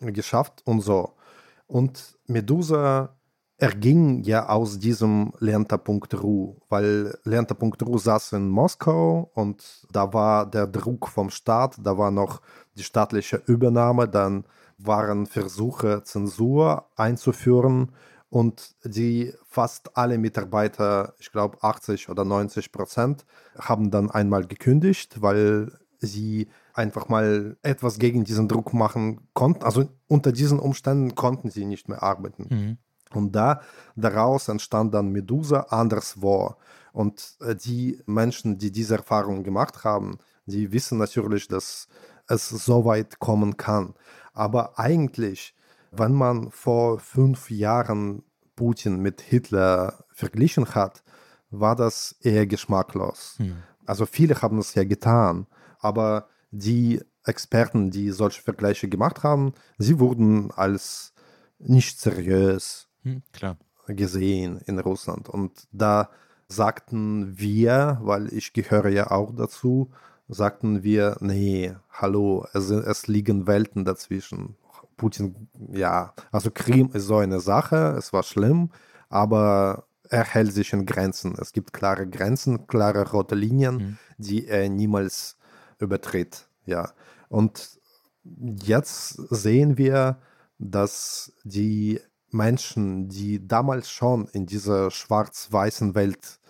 geschafft 0.00 0.62
und 0.64 0.80
so. 0.80 1.14
Und 1.66 2.18
Medusa 2.26 3.16
erging 3.56 4.22
ja 4.24 4.48
aus 4.48 4.78
diesem 4.78 5.32
Lernter.ru, 5.38 6.56
weil 6.68 7.16
Lernter.ru 7.24 7.98
saß 7.98 8.32
in 8.32 8.48
Moskau 8.48 9.30
und 9.34 9.86
da 9.92 10.12
war 10.12 10.46
der 10.46 10.66
Druck 10.66 11.08
vom 11.08 11.30
Staat, 11.30 11.78
da 11.82 11.96
war 11.96 12.10
noch 12.10 12.40
die 12.76 12.82
staatliche 12.82 13.42
Übernahme, 13.46 14.08
dann 14.08 14.44
waren 14.78 15.26
Versuche, 15.26 16.02
Zensur 16.04 16.86
einzuführen 16.96 17.92
und 18.28 18.74
die 18.84 19.32
fast 19.44 19.96
alle 19.96 20.18
Mitarbeiter, 20.18 21.14
ich 21.18 21.30
glaube 21.30 21.58
80 21.62 22.08
oder 22.08 22.24
90 22.24 22.72
Prozent, 22.72 23.24
haben 23.56 23.92
dann 23.92 24.10
einmal 24.10 24.44
gekündigt, 24.44 25.22
weil 25.22 25.70
sie 26.00 26.48
einfach 26.74 27.08
mal 27.08 27.56
etwas 27.62 28.00
gegen 28.00 28.24
diesen 28.24 28.48
Druck 28.48 28.74
machen 28.74 29.28
konnten. 29.32 29.62
Also 29.62 29.88
unter 30.08 30.32
diesen 30.32 30.58
Umständen 30.58 31.14
konnten 31.14 31.50
sie 31.50 31.64
nicht 31.64 31.88
mehr 31.88 32.02
arbeiten. 32.02 32.46
Mhm. 32.50 32.78
Und 33.16 33.32
da 33.32 33.60
daraus 33.96 34.48
entstand 34.48 34.94
dann 34.94 35.10
Medusa 35.10 35.60
anderswo. 35.70 36.56
Und 36.92 37.36
äh, 37.40 37.54
die 37.54 38.00
Menschen, 38.06 38.58
die 38.58 38.70
diese 38.70 38.96
Erfahrung 38.96 39.42
gemacht 39.42 39.84
haben, 39.84 40.18
die 40.46 40.72
wissen 40.72 40.98
natürlich, 40.98 41.48
dass 41.48 41.88
es 42.26 42.48
so 42.48 42.84
weit 42.84 43.18
kommen 43.18 43.56
kann. 43.56 43.94
Aber 44.32 44.78
eigentlich, 44.78 45.54
wenn 45.90 46.12
man 46.12 46.50
vor 46.50 46.98
fünf 46.98 47.50
Jahren 47.50 48.22
Putin 48.56 49.00
mit 49.00 49.20
Hitler 49.20 50.04
verglichen 50.12 50.74
hat, 50.74 51.02
war 51.50 51.76
das 51.76 52.16
eher 52.20 52.46
geschmacklos. 52.46 53.34
Hm. 53.38 53.56
Also 53.86 54.06
viele 54.06 54.40
haben 54.40 54.58
es 54.58 54.74
ja 54.74 54.84
getan, 54.84 55.46
aber 55.78 56.28
die 56.50 57.02
Experten, 57.24 57.90
die 57.90 58.10
solche 58.10 58.42
Vergleiche 58.42 58.88
gemacht 58.88 59.22
haben, 59.22 59.52
sie 59.78 59.98
wurden 59.98 60.50
als 60.52 61.12
nicht 61.58 62.00
seriös 62.00 62.88
hm, 63.04 63.22
gesehen 63.86 64.60
in 64.66 64.78
Russland. 64.78 65.28
Und 65.28 65.68
da 65.72 66.10
sagten 66.48 67.38
wir, 67.38 67.98
weil 68.02 68.32
ich 68.32 68.52
gehöre 68.52 68.88
ja 68.88 69.10
auch 69.10 69.34
dazu, 69.34 69.90
sagten 70.28 70.82
wir, 70.82 71.16
nee, 71.20 71.74
hallo, 71.90 72.46
es, 72.52 72.70
es 72.70 73.06
liegen 73.06 73.46
Welten 73.46 73.84
dazwischen. 73.84 74.56
Putin, 74.96 75.48
ja, 75.72 76.14
also 76.30 76.50
Krim 76.50 76.90
ist 76.92 77.06
so 77.06 77.16
eine 77.16 77.40
Sache, 77.40 77.94
es 77.98 78.12
war 78.12 78.22
schlimm, 78.22 78.70
aber 79.08 79.86
er 80.08 80.24
hält 80.24 80.52
sich 80.52 80.72
in 80.72 80.86
Grenzen. 80.86 81.34
Es 81.40 81.52
gibt 81.52 81.72
klare 81.72 82.06
Grenzen, 82.06 82.66
klare 82.66 83.10
rote 83.10 83.34
Linien, 83.34 83.76
mhm. 83.76 83.98
die 84.18 84.46
er 84.46 84.68
niemals 84.68 85.36
übertritt. 85.78 86.48
Ja. 86.66 86.92
Und 87.28 87.80
jetzt 88.22 89.14
sehen 89.30 89.76
wir, 89.76 90.18
dass 90.58 91.32
die 91.42 92.00
Menschen, 92.34 93.08
die 93.08 93.46
damals 93.46 93.88
schon 93.88 94.26
in 94.28 94.44
dieser 94.44 94.90
schwarz-weißen 94.90 95.94
Welt 95.94 96.40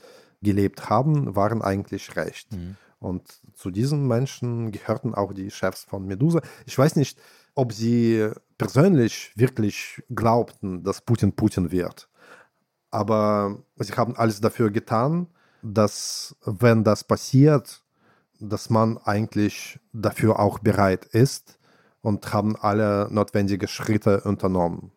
gelebt 0.42 0.88
haben, 0.90 1.36
waren 1.36 1.62
eigentlich 1.62 2.16
recht. 2.16 2.52
Mhm. 2.52 2.76
Und 2.98 3.40
zu 3.54 3.70
diesen 3.70 4.08
Menschen 4.08 4.72
gehörten 4.72 5.14
auch 5.14 5.34
die 5.34 5.50
Chefs 5.50 5.84
von 5.84 6.06
Medusa. 6.06 6.40
Ich 6.64 6.76
weiß 6.76 6.96
nicht, 6.96 7.18
ob 7.54 7.72
sie 7.72 8.30
persönlich 8.56 9.32
wirklich 9.36 10.02
glaubten, 10.08 10.82
dass 10.82 11.02
Putin 11.02 11.34
Putin 11.36 11.70
wird. 11.70 12.08
Aber 12.90 13.58
sie 13.76 13.92
haben 13.92 14.16
alles 14.16 14.40
dafür 14.40 14.70
getan, 14.70 15.26
dass, 15.62 16.36
wenn 16.44 16.84
das 16.84 17.04
passiert, 17.04 17.82
dass 18.40 18.70
man 18.70 18.98
eigentlich 18.98 19.80
dafür 19.92 20.38
auch 20.38 20.58
bereit 20.58 21.04
ist 21.06 21.58
und 22.00 22.32
haben 22.32 22.56
alle 22.56 23.08
notwendigen 23.10 23.68
Schritte 23.68 24.20
unternommen. 24.22 24.92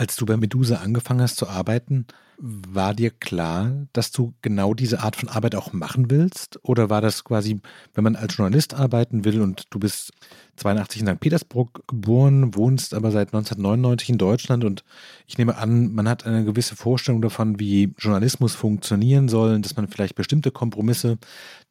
Als 0.00 0.16
du 0.16 0.24
bei 0.24 0.38
Medusa 0.38 0.76
angefangen 0.76 1.20
hast 1.20 1.36
zu 1.36 1.46
arbeiten, 1.46 2.06
war 2.38 2.94
dir 2.94 3.10
klar, 3.10 3.86
dass 3.92 4.12
du 4.12 4.32
genau 4.40 4.72
diese 4.72 5.00
Art 5.00 5.14
von 5.14 5.28
Arbeit 5.28 5.54
auch 5.54 5.74
machen 5.74 6.10
willst? 6.10 6.58
Oder 6.62 6.88
war 6.88 7.02
das 7.02 7.22
quasi, 7.22 7.60
wenn 7.92 8.04
man 8.04 8.16
als 8.16 8.34
Journalist 8.34 8.72
arbeiten 8.72 9.26
will 9.26 9.42
und 9.42 9.64
du 9.68 9.78
bist 9.78 10.14
82 10.56 11.02
in 11.02 11.06
St. 11.06 11.20
Petersburg 11.20 11.86
geboren, 11.86 12.54
wohnst 12.54 12.94
aber 12.94 13.10
seit 13.10 13.34
1999 13.34 14.08
in 14.08 14.16
Deutschland 14.16 14.64
und 14.64 14.84
ich 15.26 15.36
nehme 15.36 15.58
an, 15.58 15.92
man 15.92 16.08
hat 16.08 16.24
eine 16.24 16.46
gewisse 16.46 16.76
Vorstellung 16.76 17.20
davon, 17.20 17.60
wie 17.60 17.92
Journalismus 17.98 18.54
funktionieren 18.54 19.28
soll, 19.28 19.60
dass 19.60 19.76
man 19.76 19.88
vielleicht 19.88 20.14
bestimmte 20.14 20.50
Kompromisse, 20.50 21.18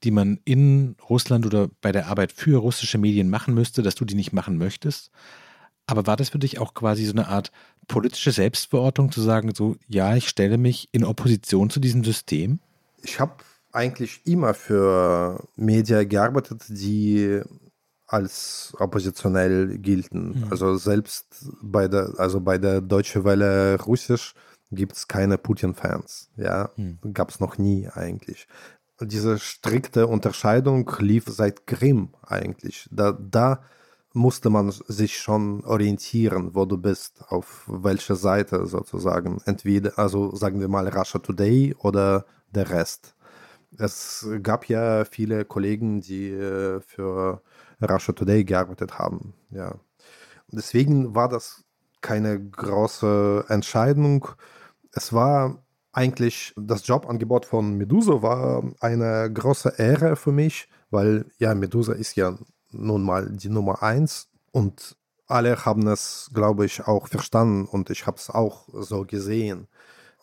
die 0.03 0.11
man 0.11 0.39
in 0.45 0.95
Russland 1.09 1.47
oder 1.47 1.67
bei 1.81 1.91
der 1.91 2.05
Arbeit 2.09 2.31
für 2.31 2.59
russische 2.59 2.99
Medien 2.99 3.31
machen 3.31 3.55
müsste, 3.55 3.81
dass 3.81 3.95
du 3.95 4.05
die 4.05 4.13
nicht 4.13 4.33
machen 4.33 4.59
möchtest? 4.59 5.09
Aber 5.89 6.05
war 6.05 6.15
das 6.15 6.29
für 6.29 6.39
dich 6.39 6.59
auch 6.59 6.73
quasi 6.73 7.05
so 7.05 7.13
eine 7.13 7.27
Art 7.27 7.51
politische 7.87 8.31
Selbstverortung 8.31 9.11
zu 9.11 9.21
sagen, 9.21 9.53
so, 9.55 9.75
ja, 9.87 10.15
ich 10.15 10.29
stelle 10.29 10.57
mich 10.57 10.87
in 10.91 11.03
Opposition 11.03 11.69
zu 11.69 11.79
diesem 11.79 12.03
System? 12.03 12.59
Ich 13.01 13.19
habe 13.19 13.33
eigentlich 13.71 14.21
immer 14.25 14.53
für 14.53 15.43
Medien 15.55 16.07
gearbeitet, 16.07 16.63
die 16.67 17.41
als 18.05 18.73
oppositionell 18.79 19.77
gelten. 19.77 20.39
Mhm. 20.39 20.47
Also 20.49 20.77
selbst 20.77 21.47
bei 21.61 21.87
der, 21.87 22.13
also 22.17 22.39
bei 22.39 22.57
der 22.57 22.81
Deutsche 22.81 23.23
Welle 23.23 23.79
Russisch 23.81 24.33
gibt 24.71 24.95
es 24.95 25.07
keine 25.07 25.37
Putin-Fans. 25.37 26.29
Ja, 26.35 26.69
mhm. 26.75 26.99
gab 27.13 27.29
es 27.29 27.39
noch 27.39 27.57
nie 27.57 27.87
eigentlich. 27.87 28.47
Diese 29.01 29.39
strikte 29.39 30.07
Unterscheidung 30.07 30.91
lief 30.99 31.25
seit 31.27 31.65
Krim 31.67 32.09
eigentlich. 32.21 32.87
Da, 32.91 33.11
da 33.13 33.63
musste 34.13 34.49
man 34.49 34.71
sich 34.71 35.17
schon 35.17 35.63
orientieren, 35.65 36.55
wo 36.55 36.65
du 36.65 36.77
bist, 36.77 37.23
auf 37.29 37.65
welcher 37.67 38.15
Seite 38.15 38.65
sozusagen. 38.65 39.39
Entweder, 39.45 39.97
also 39.97 40.35
sagen 40.35 40.59
wir 40.59 40.67
mal 40.67 40.87
Russia 40.87 41.19
Today 41.19 41.75
oder 41.79 42.25
der 42.51 42.69
Rest. 42.69 43.15
Es 43.77 44.27
gab 44.41 44.65
ja 44.65 45.05
viele 45.05 45.45
Kollegen, 45.45 46.01
die 46.01 46.29
äh, 46.29 46.81
für 46.81 47.41
Russia 47.81 48.13
Today 48.13 48.43
gearbeitet 48.43 48.97
haben. 48.97 49.33
Ja. 49.51 49.75
Deswegen 50.51 51.13
war 51.13 51.29
das 51.29 51.63
keine 52.01 52.39
große 52.39 53.45
Entscheidung. 53.49 54.27
Es 54.91 55.13
war 55.13 55.63
eigentlich 55.91 56.53
das 56.57 56.87
Jobangebot 56.87 57.45
von 57.45 57.77
Medusa 57.77 58.21
war 58.21 58.63
eine 58.79 59.31
große 59.31 59.73
Ehre 59.77 60.15
für 60.15 60.31
mich, 60.31 60.67
weil 60.89 61.25
ja 61.37 61.53
Medusa 61.55 61.93
ist 61.93 62.15
ja 62.15 62.37
nun 62.71 63.03
mal 63.03 63.29
die 63.29 63.49
Nummer 63.49 63.83
eins 63.83 64.29
und 64.51 64.97
alle 65.27 65.63
haben 65.63 65.87
es, 65.87 66.29
glaube 66.33 66.65
ich, 66.65 66.87
auch 66.87 67.07
verstanden 67.07 67.65
und 67.65 67.89
ich 67.89 68.07
habe 68.07 68.17
es 68.17 68.29
auch 68.29 68.67
so 68.73 69.05
gesehen. 69.05 69.67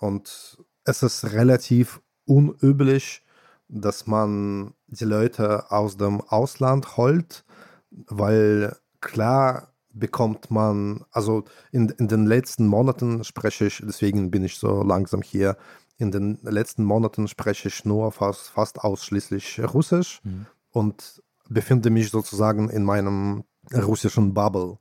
Und 0.01 0.59
es 0.85 1.03
ist 1.03 1.33
relativ 1.33 2.01
unüblich, 2.25 3.23
dass 3.69 4.07
man 4.07 4.75
die 4.89 5.05
Leute 5.05 5.71
aus 5.71 5.97
dem 5.97 6.21
Ausland 6.21 6.97
holt, 6.97 7.45
weil 7.91 8.77
klar 9.01 9.73
bekommt 9.93 10.51
man, 10.51 11.05
also 11.11 11.45
in, 11.73 11.89
in 11.89 12.09
den 12.09 12.27
letzten 12.27 12.67
Monaten 12.67 13.25
spreche 13.25 13.67
ich, 13.67 13.83
deswegen 13.85 14.31
bin 14.31 14.45
ich 14.45 14.59
so 14.59 14.83
langsam 14.83 15.23
hier, 15.23 15.57
in 15.99 16.11
den 16.11 16.39
letzten 16.43 16.85
Monaten 16.85 17.27
spreche 17.29 17.69
ich 17.69 17.85
nur 17.85 18.13
fast, 18.13 18.51
fast 18.51 18.81
ausschließlich 18.81 19.61
Russisch. 19.73 20.21
Mhm. 20.25 20.47
Und 20.71 21.23
befinde 21.49 21.91
mich 21.91 22.11
sozusagen 22.11 22.71
in 22.71 22.85
meinem 22.85 23.45
russischen 23.73 24.35
Bubble. 24.35 24.79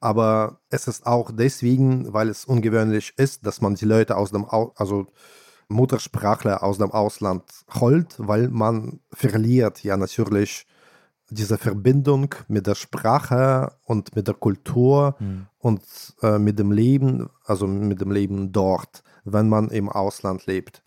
Aber 0.00 0.60
es 0.70 0.86
ist 0.86 1.06
auch 1.06 1.30
deswegen, 1.32 2.12
weil 2.12 2.28
es 2.28 2.44
ungewöhnlich 2.44 3.14
ist, 3.16 3.44
dass 3.46 3.60
man 3.60 3.74
die 3.74 3.84
Leute 3.84 4.16
aus 4.16 4.30
dem, 4.30 4.44
Au 4.44 4.72
also 4.76 5.06
Muttersprachler 5.68 6.62
aus 6.62 6.78
dem 6.78 6.92
Ausland 6.92 7.42
holt, 7.74 8.14
weil 8.18 8.48
man 8.48 9.00
verliert 9.12 9.82
ja 9.82 9.96
natürlich 9.96 10.66
diese 11.30 11.58
Verbindung 11.58 12.34
mit 12.48 12.66
der 12.66 12.74
Sprache 12.74 13.72
und 13.84 14.16
mit 14.16 14.28
der 14.28 14.34
Kultur 14.34 15.16
mhm. 15.18 15.46
und 15.58 15.82
äh, 16.22 16.38
mit 16.38 16.58
dem 16.58 16.72
Leben, 16.72 17.28
also 17.44 17.66
mit 17.66 18.00
dem 18.00 18.10
Leben 18.10 18.52
dort, 18.52 19.02
wenn 19.24 19.48
man 19.48 19.68
im 19.68 19.90
Ausland 19.90 20.46
lebt. 20.46 20.82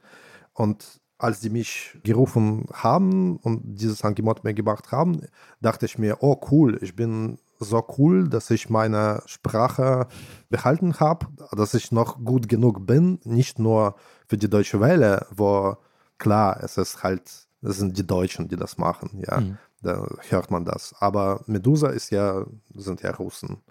Und 0.54 1.01
als 1.22 1.40
die 1.40 1.50
mich 1.50 1.98
gerufen 2.04 2.66
haben 2.74 3.38
und 3.38 3.62
dieses 3.64 4.04
Angebot 4.04 4.44
mir 4.44 4.54
gemacht 4.54 4.92
haben, 4.92 5.22
dachte 5.62 5.86
ich 5.86 5.98
mir, 5.98 6.18
oh 6.22 6.40
cool, 6.50 6.80
ich 6.82 6.96
bin 6.96 7.38
so 7.60 7.86
cool, 7.98 8.28
dass 8.28 8.50
ich 8.50 8.70
meine 8.70 9.22
Sprache 9.28 10.08
behalten 10.50 11.00
habe, 11.00 11.28
dass 11.52 11.76
ich 11.76 11.92
noch 11.92 12.24
gut 12.24 12.50
genug 12.50 12.88
bin, 12.88 13.20
nicht 13.24 13.60
nur 13.60 13.96
für 14.28 14.38
die 14.38 14.50
deutsche 14.50 14.80
Welle, 14.80 15.28
wo 15.30 15.78
klar, 16.18 16.60
es 16.64 16.78
ist 16.78 17.04
halt, 17.04 17.22
es 17.62 17.78
sind 17.78 17.98
die 17.98 18.08
Deutschen, 18.08 18.48
die 18.48 18.56
das 18.56 18.80
machen, 18.80 19.24
ja, 19.28 19.42
mhm. 19.42 19.58
da 19.84 20.08
hört 20.30 20.50
man 20.50 20.66
das. 20.66 20.96
Aber 21.00 21.42
Medusa 21.46 21.90
ist 21.90 22.10
ja, 22.10 22.46
sind 22.74 23.02
ja 23.04 23.12
Russen. 23.12 23.62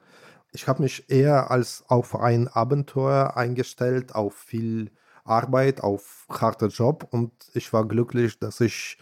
Ich 0.52 0.68
habe 0.68 0.82
mich 0.82 1.10
eher 1.10 1.50
als 1.50 1.84
auf 1.88 2.14
ein 2.14 2.46
Abenteuer 2.46 3.36
eingestellt, 3.36 4.14
auf 4.14 4.34
viel 4.34 4.92
Arbeit, 5.24 5.82
auf 5.82 6.26
harter 6.30 6.68
Job 6.68 7.06
und 7.10 7.32
ich 7.54 7.72
war 7.72 7.86
glücklich, 7.86 8.38
dass 8.38 8.60
ich 8.60 8.98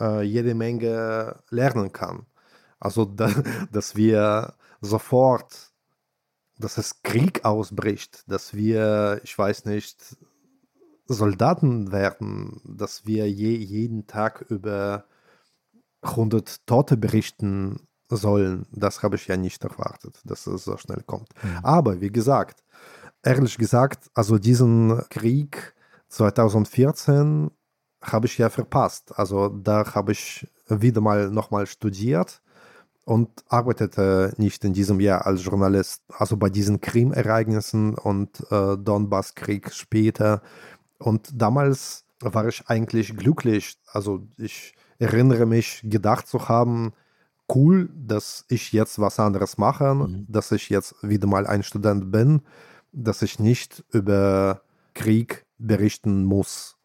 äh, 0.00 0.22
jede 0.22 0.54
Menge 0.54 1.42
lernen 1.50 1.92
kann. 1.92 2.26
Also, 2.80 3.04
da, 3.04 3.28
dass 3.72 3.96
wir 3.96 4.54
sofort, 4.80 5.72
dass 6.58 6.78
es 6.78 7.02
Krieg 7.02 7.44
ausbricht, 7.44 8.24
dass 8.30 8.54
wir, 8.54 9.20
ich 9.24 9.36
weiß 9.36 9.64
nicht, 9.64 10.16
Soldaten 11.06 11.90
werden, 11.90 12.60
dass 12.64 13.06
wir 13.06 13.30
je, 13.30 13.56
jeden 13.56 14.06
Tag 14.06 14.42
über 14.48 15.04
100 16.02 16.66
Tote 16.66 16.96
berichten 16.96 17.88
sollen. 18.10 18.66
Das 18.72 19.02
habe 19.02 19.16
ich 19.16 19.26
ja 19.26 19.36
nicht 19.36 19.64
erwartet, 19.64 20.20
dass 20.24 20.46
es 20.46 20.64
so 20.64 20.76
schnell 20.76 21.02
kommt. 21.06 21.28
Mhm. 21.42 21.58
Aber 21.62 22.00
wie 22.00 22.12
gesagt, 22.12 22.62
ehrlich 23.22 23.58
gesagt, 23.58 24.10
also 24.14 24.38
diesen 24.38 25.02
Krieg 25.10 25.74
2014 26.08 27.50
habe 28.02 28.26
ich 28.26 28.38
ja 28.38 28.48
verpasst. 28.48 29.18
Also 29.18 29.48
da 29.48 29.94
habe 29.94 30.12
ich 30.12 30.46
wieder 30.68 31.00
mal 31.00 31.30
nochmal 31.30 31.66
studiert 31.66 32.40
und 33.04 33.30
arbeitete 33.48 34.34
nicht 34.36 34.64
in 34.64 34.72
diesem 34.72 35.00
Jahr 35.00 35.26
als 35.26 35.44
Journalist. 35.44 36.02
Also 36.08 36.36
bei 36.36 36.50
diesen 36.50 36.80
Krim-Ereignissen 36.80 37.94
und 37.94 38.40
äh, 38.50 38.76
Donbass-Krieg 38.76 39.72
später. 39.72 40.42
Und 40.98 41.30
damals 41.34 42.04
war 42.20 42.46
ich 42.46 42.68
eigentlich 42.68 43.16
glücklich. 43.16 43.78
Also 43.86 44.26
ich 44.36 44.74
erinnere 44.98 45.46
mich, 45.46 45.80
gedacht 45.84 46.26
zu 46.26 46.48
haben, 46.48 46.92
cool, 47.54 47.88
dass 47.94 48.44
ich 48.48 48.72
jetzt 48.72 48.98
was 48.98 49.18
anderes 49.18 49.58
mache, 49.58 49.94
mhm. 49.94 50.26
dass 50.28 50.52
ich 50.52 50.68
jetzt 50.68 50.94
wieder 51.02 51.26
mal 51.26 51.46
ein 51.46 51.62
Student 51.62 52.12
bin, 52.12 52.42
dass 52.92 53.22
ich 53.22 53.38
nicht 53.38 53.84
über 53.92 54.62
Krieg 54.94 55.46
berichten 55.58 56.24
muss. 56.24 56.76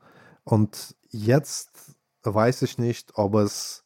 Und 0.43 0.95
jetzt 1.09 1.69
weiß 2.23 2.61
ich 2.63 2.77
nicht, 2.77 3.11
ob 3.15 3.35
es, 3.35 3.83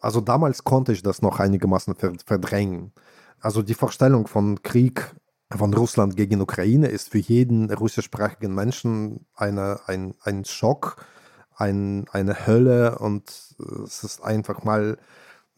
also 0.00 0.20
damals 0.20 0.64
konnte 0.64 0.92
ich 0.92 1.02
das 1.02 1.22
noch 1.22 1.40
einigermaßen 1.40 1.94
verdrängen. 2.24 2.92
Also 3.40 3.62
die 3.62 3.74
Vorstellung 3.74 4.26
von 4.26 4.62
Krieg 4.62 5.14
von 5.54 5.72
Russland 5.74 6.16
gegen 6.16 6.40
Ukraine 6.40 6.88
ist 6.88 7.10
für 7.10 7.18
jeden 7.18 7.72
russischsprachigen 7.72 8.54
Menschen 8.54 9.26
eine, 9.34 9.80
ein, 9.86 10.14
ein 10.22 10.44
Schock, 10.44 10.96
ein, 11.54 12.06
eine 12.10 12.46
Hölle 12.46 12.98
und 12.98 13.30
es 13.84 14.02
ist 14.04 14.22
einfach 14.22 14.64
mal 14.64 14.98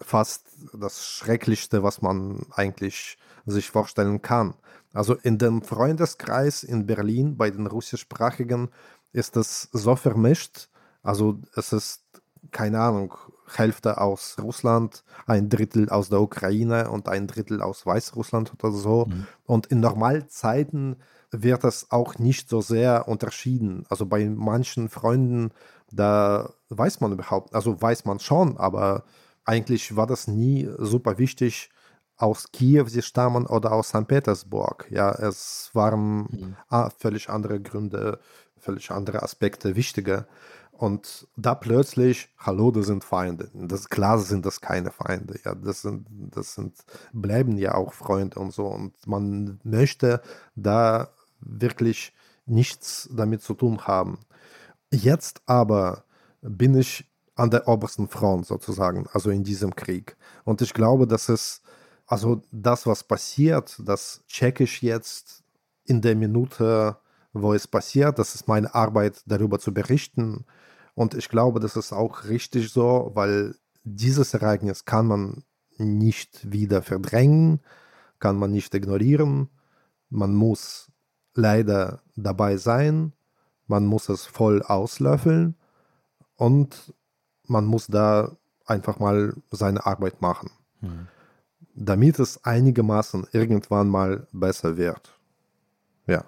fast 0.01 0.47
das 0.75 1.07
Schrecklichste, 1.07 1.83
was 1.83 2.03
man 2.03 2.47
eigentlich 2.53 3.19
sich 3.47 3.71
vorstellen 3.71 4.23
kann. 4.23 4.55
Also 4.93 5.15
in 5.15 5.39
dem 5.39 5.63
Freundeskreis 5.63 6.63
in 6.63 6.87
Berlin 6.87 7.37
bei 7.37 7.51
den 7.51 7.67
russischsprachigen 7.67 8.71
ist 9.13 9.37
es 9.37 9.69
so 9.73 9.97
vermischt. 9.97 10.69
Also 11.03 11.39
es 11.55 11.73
ist, 11.73 12.03
keine 12.51 12.81
Ahnung, 12.81 13.15
Hälfte 13.57 14.01
aus 14.01 14.37
Russland, 14.43 15.05
ein 15.27 15.49
Drittel 15.49 15.89
aus 15.89 16.09
der 16.09 16.21
Ukraine 16.21 16.91
und 16.91 17.09
ein 17.09 17.27
Drittel 17.27 17.63
aus 17.63 17.87
Weißrussland 17.87 18.53
oder 18.59 18.73
so. 18.73 19.07
Mhm. 19.07 19.27
Und 19.45 19.67
in 19.67 19.81
Normalzeiten 19.81 20.97
wird 21.31 21.65
es 21.65 21.91
auch 21.91 22.19
nicht 22.19 22.49
so 22.49 22.61
sehr 22.61 23.09
unterschieden. 23.09 23.85
Also 23.89 24.07
bei 24.07 24.29
manchen 24.29 24.89
Freunden, 24.89 25.51
da 25.91 26.53
weiß 26.71 27.01
man 27.01 27.13
überhaupt, 27.13 27.55
also 27.55 27.81
weiß 27.81 28.05
man 28.05 28.19
schon, 28.19 28.57
aber 28.57 29.05
eigentlich 29.45 29.97
war 29.97 30.07
das 30.07 30.29
nie 30.29 30.69
super 30.79 31.19
wichtig, 31.19 31.71
aus 32.19 32.51
Kiew 32.53 32.87
sie 32.89 33.03
stammen 33.03 33.47
oder 33.47 33.73
aus 33.73 33.89
St. 33.89 34.07
Petersburg. 34.07 34.87
Ja, 34.91 35.13
es 35.13 35.71
waren 35.73 36.19
mhm. 36.19 36.57
ah, 36.69 36.91
völlig 36.91 37.31
andere 37.31 37.61
Gründe, 37.61 38.19
völlig 38.59 38.91
andere 38.91 39.23
Aspekte 39.23 39.77
wichtiger. 39.77 40.27
Und 40.73 41.27
da 41.37 41.57
plötzlich, 41.57 42.29
hallo, 42.39 42.71
das 42.71 42.87
sind 42.87 43.03
Feinde. 43.03 43.51
Das, 43.53 43.89
klar 43.89 44.19
sind 44.19 44.47
das 44.47 44.61
keine 44.61 44.93
Feinde. 44.93 45.41
Ja, 45.45 45.55
das 45.55 45.83
sind, 45.83 46.07
das 46.09 46.55
sind, 46.55 46.75
bleiben 47.13 47.57
ja 47.59 47.75
auch 47.75 47.93
Freunde 47.93 48.39
und 48.39 48.53
so. 48.53 48.67
Und 48.67 48.95
man 49.07 49.59
möchte 49.65 50.23
da 50.55 51.09
wirklich 51.41 52.13
nichts 52.47 53.09
damit 53.13 53.43
zu 53.43 53.55
tun 53.55 53.87
haben. 53.87 54.21
Jetzt 54.93 55.43
aber 55.47 56.05
bin 56.43 56.77
ich 56.77 57.05
an 57.35 57.51
der 57.51 57.69
obersten 57.69 58.09
Front 58.09 58.47
sozusagen, 58.47 59.07
also 59.13 59.31
in 59.31 59.45
diesem 59.45 59.75
Krieg. 59.75 60.17
Und 60.45 60.63
ich 60.63 60.75
glaube, 60.75 61.07
dass 61.07 61.29
es, 61.29 61.63
also 62.09 62.43
das, 62.51 62.87
was 62.87 63.05
passiert, 63.05 63.81
das 63.85 64.25
checke 64.27 64.65
ich 64.65 64.83
jetzt 64.83 65.45
in 65.85 66.01
der 66.01 66.17
Minute, 66.17 66.97
wo 67.33 67.53
es 67.53 67.69
passiert. 67.69 68.19
Das 68.19 68.35
ist 68.35 68.49
meine 68.49 68.75
Arbeit, 68.75 69.23
darüber 69.27 69.59
zu 69.59 69.73
berichten. 69.73 70.45
Und 70.95 71.15
ich 71.15 71.29
glaube, 71.29 71.61
das 71.61 71.77
ist 71.77 71.93
auch 71.93 72.25
richtig 72.25 72.73
so, 72.73 73.13
weil 73.15 73.55
dieses 73.85 74.35
Ereignis 74.35 74.85
kann 74.85 75.07
man 75.07 75.45
nicht 75.77 76.51
wieder 76.51 76.83
verdrängen, 76.83 77.61
kann 78.19 78.37
man 78.37 78.51
nicht 78.51 78.75
ignorieren. 78.75 79.49
Man 80.09 80.35
muss 80.35 80.91
leider 81.35 82.01
dabei 82.17 82.57
sein, 82.57 83.13
man 83.67 83.85
muss 83.85 84.09
es 84.09 84.25
voll 84.25 84.63
auslöffeln 84.63 85.57
und 86.37 86.95
man 87.45 87.67
muss 87.67 87.87
da 87.87 88.37
einfach 88.67 88.99
mal 88.99 89.35
seine 89.51 89.87
Arbeit 89.87 90.21
machen, 90.21 90.51
mhm. 90.81 91.07
Damit 91.79 92.19
es 92.19 92.45
einigermaßen 92.45 93.27
irgendwann 93.33 93.89
mal 93.89 94.27
besser 94.33 94.77
wird. 94.77 95.15
Ja. 96.07 96.25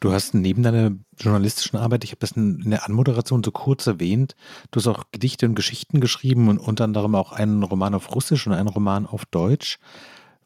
Du 0.00 0.12
hast 0.12 0.34
neben 0.34 0.62
deiner 0.62 0.92
journalistischen 1.18 1.78
Arbeit, 1.78 2.02
ich 2.02 2.10
habe 2.10 2.20
das 2.20 2.32
in 2.32 2.70
der 2.70 2.84
Anmoderation 2.86 3.44
so 3.44 3.52
kurz 3.52 3.86
erwähnt, 3.86 4.34
du 4.70 4.80
hast 4.80 4.88
auch 4.88 5.04
Gedichte 5.12 5.46
und 5.46 5.54
Geschichten 5.54 6.00
geschrieben 6.00 6.48
und 6.48 6.58
unter 6.58 6.84
anderem 6.84 7.14
auch 7.14 7.32
einen 7.32 7.62
Roman 7.62 7.94
auf 7.94 8.12
Russisch 8.14 8.46
und 8.46 8.54
einen 8.54 8.68
Roman 8.68 9.06
auf 9.06 9.26
Deutsch. 9.26 9.78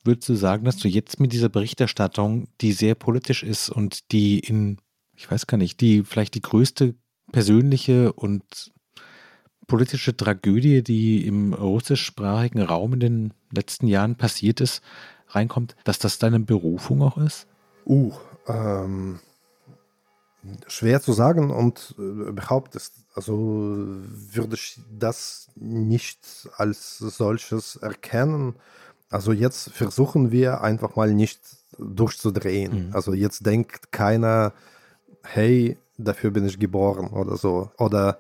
Würdest 0.05 0.29
du 0.29 0.35
sagen, 0.35 0.65
dass 0.65 0.77
du 0.77 0.89
jetzt 0.89 1.21
mit 1.21 1.33
dieser 1.33 1.49
Berichterstattung, 1.49 2.49
die 2.61 2.73
sehr 2.73 2.95
politisch 2.95 3.43
ist 3.43 3.71
und 3.71 4.13
die 4.13 4.41
in, 4.41 4.79
ich 5.15 5.31
weiß 5.31 5.47
gar 5.47 5.57
nicht, 5.57 5.81
die 5.81 6.03
vielleicht 6.03 6.35
die 6.35 6.43
größte 6.43 6.95
persönliche 7.33 8.13
und 8.13 8.73
politische 9.67 10.17
Tragödie, 10.17 10.83
die 10.83 11.27
im 11.27 11.53
russischsprachigen 11.53 12.63
Raum 12.63 12.95
in 12.95 13.01
den 13.01 13.35
letzten 13.51 13.87
Jahren 13.87 14.17
passiert 14.17 14.61
ist, 14.61 14.83
reinkommt, 15.29 15.77
dass 15.85 15.99
das 15.99 16.19
deine 16.19 16.41
Berufung 16.41 17.03
auch 17.03 17.19
ist? 17.19 17.47
Uh, 17.87 18.13
ähm, 18.49 19.21
schwer 20.67 21.01
zu 21.01 21.13
sagen 21.13 21.51
und 21.51 21.95
äh, 21.99 22.03
überhaupt 22.03 22.75
ist, 22.75 22.95
also 23.15 23.35
würde 23.37 24.55
ich 24.55 24.79
das 24.91 25.49
nicht 25.57 26.49
als 26.57 26.99
solches 26.99 27.77
erkennen. 27.77 28.55
Also 29.09 29.33
jetzt 29.33 29.71
versuchen 29.71 30.31
wir 30.33 30.63
einfach 30.63 30.97
mal 30.97 31.13
nicht 31.15 31.41
durchzudrehen. 31.79 32.89
Mhm. 32.89 32.95
Also 32.95 33.15
jetzt 33.15 33.47
denkt 33.47 33.93
keiner, 33.93 34.53
hey, 35.23 35.79
dafür 35.97 36.31
bin 36.31 36.47
ich 36.47 36.59
geboren 36.59 37.09
oder 37.09 37.37
so. 37.37 37.71
Oder 37.79 38.19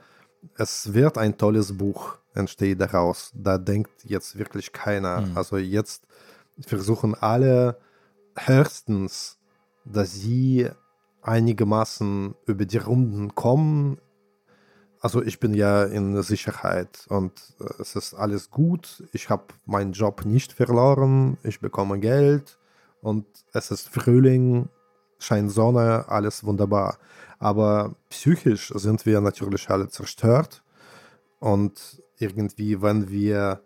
es 0.56 0.92
wird 0.94 1.18
ein 1.18 1.36
tolles 1.36 1.76
Buch 1.76 2.16
entstehen 2.34 2.78
daraus. 2.78 3.32
Da 3.34 3.58
denkt 3.58 4.04
jetzt 4.04 4.38
wirklich 4.38 4.72
keiner. 4.72 5.22
Mhm. 5.22 5.36
Also 5.36 5.56
jetzt 5.56 6.06
versuchen 6.60 7.14
alle 7.14 7.78
höchstens, 8.36 9.38
dass 9.84 10.14
sie 10.14 10.68
einigermaßen 11.22 12.34
über 12.46 12.64
die 12.64 12.78
Runden 12.78 13.34
kommen. 13.34 13.98
Also 15.00 15.22
ich 15.22 15.40
bin 15.40 15.54
ja 15.54 15.84
in 15.84 16.20
Sicherheit 16.22 17.06
und 17.08 17.32
äh, 17.60 17.82
es 17.82 17.96
ist 17.96 18.14
alles 18.14 18.50
gut. 18.50 19.04
Ich 19.12 19.28
habe 19.30 19.44
meinen 19.64 19.92
Job 19.92 20.24
nicht 20.24 20.52
verloren. 20.52 21.36
Ich 21.42 21.60
bekomme 21.60 21.98
Geld 21.98 22.58
und 23.02 23.26
es 23.52 23.70
ist 23.70 23.88
Frühling, 23.88 24.68
scheint 25.18 25.50
Sonne, 25.50 26.08
alles 26.08 26.44
wunderbar. 26.44 26.98
Aber 27.38 27.96
psychisch 28.08 28.72
sind 28.74 29.06
wir 29.06 29.20
natürlich 29.20 29.68
alle 29.70 29.88
zerstört. 29.88 30.62
Und 31.38 32.02
irgendwie, 32.18 32.80
wenn 32.82 33.10
wir 33.10 33.60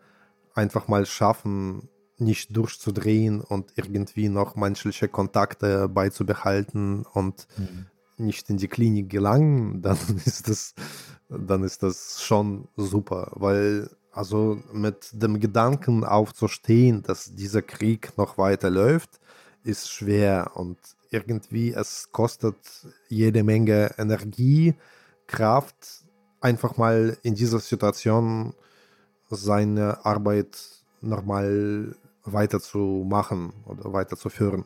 einfach 0.54 0.88
mal 0.88 1.06
schaffen, 1.06 1.88
nicht 2.18 2.54
durchzudrehen 2.56 3.40
und 3.40 3.72
irgendwie 3.76 4.28
noch 4.28 4.56
menschliche 4.56 5.08
Kontakte 5.08 5.88
beizubehalten 5.88 7.06
und 7.14 7.46
mhm. 7.56 7.86
nicht 8.18 8.50
in 8.50 8.58
die 8.58 8.68
Klinik 8.68 9.08
gelangen, 9.08 9.80
dann 9.82 9.98
ist 10.24 10.48
das, 10.48 10.74
dann 11.28 11.62
ist 11.62 11.82
das 11.82 12.22
schon 12.22 12.68
super, 12.76 13.32
weil 13.34 13.88
also 14.12 14.60
mit 14.72 15.10
dem 15.12 15.38
Gedanken 15.38 16.04
aufzustehen, 16.04 17.02
dass 17.02 17.34
dieser 17.34 17.62
Krieg 17.62 18.16
noch 18.18 18.38
weiter 18.38 18.68
läuft, 18.68 19.20
ist 19.62 19.90
schwer 19.90 20.52
und 20.54 20.78
irgendwie, 21.10 21.72
es 21.72 22.10
kostet 22.12 22.56
jede 23.08 23.42
Menge 23.42 23.94
Energie, 23.98 24.74
Kraft, 25.26 26.04
einfach 26.40 26.76
mal 26.76 27.16
in 27.22 27.34
dieser 27.34 27.60
Situation 27.60 28.54
seine 29.28 30.04
Arbeit 30.04 30.58
normal 31.00 31.94
weiterzumachen 32.24 33.52
oder 33.66 33.92
weiterzuführen. 33.92 34.64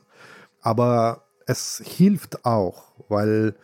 Aber 0.61 1.25
es 1.47 1.83
hilft 1.85 2.45
auch, 2.45 2.93
weil, 3.09 3.55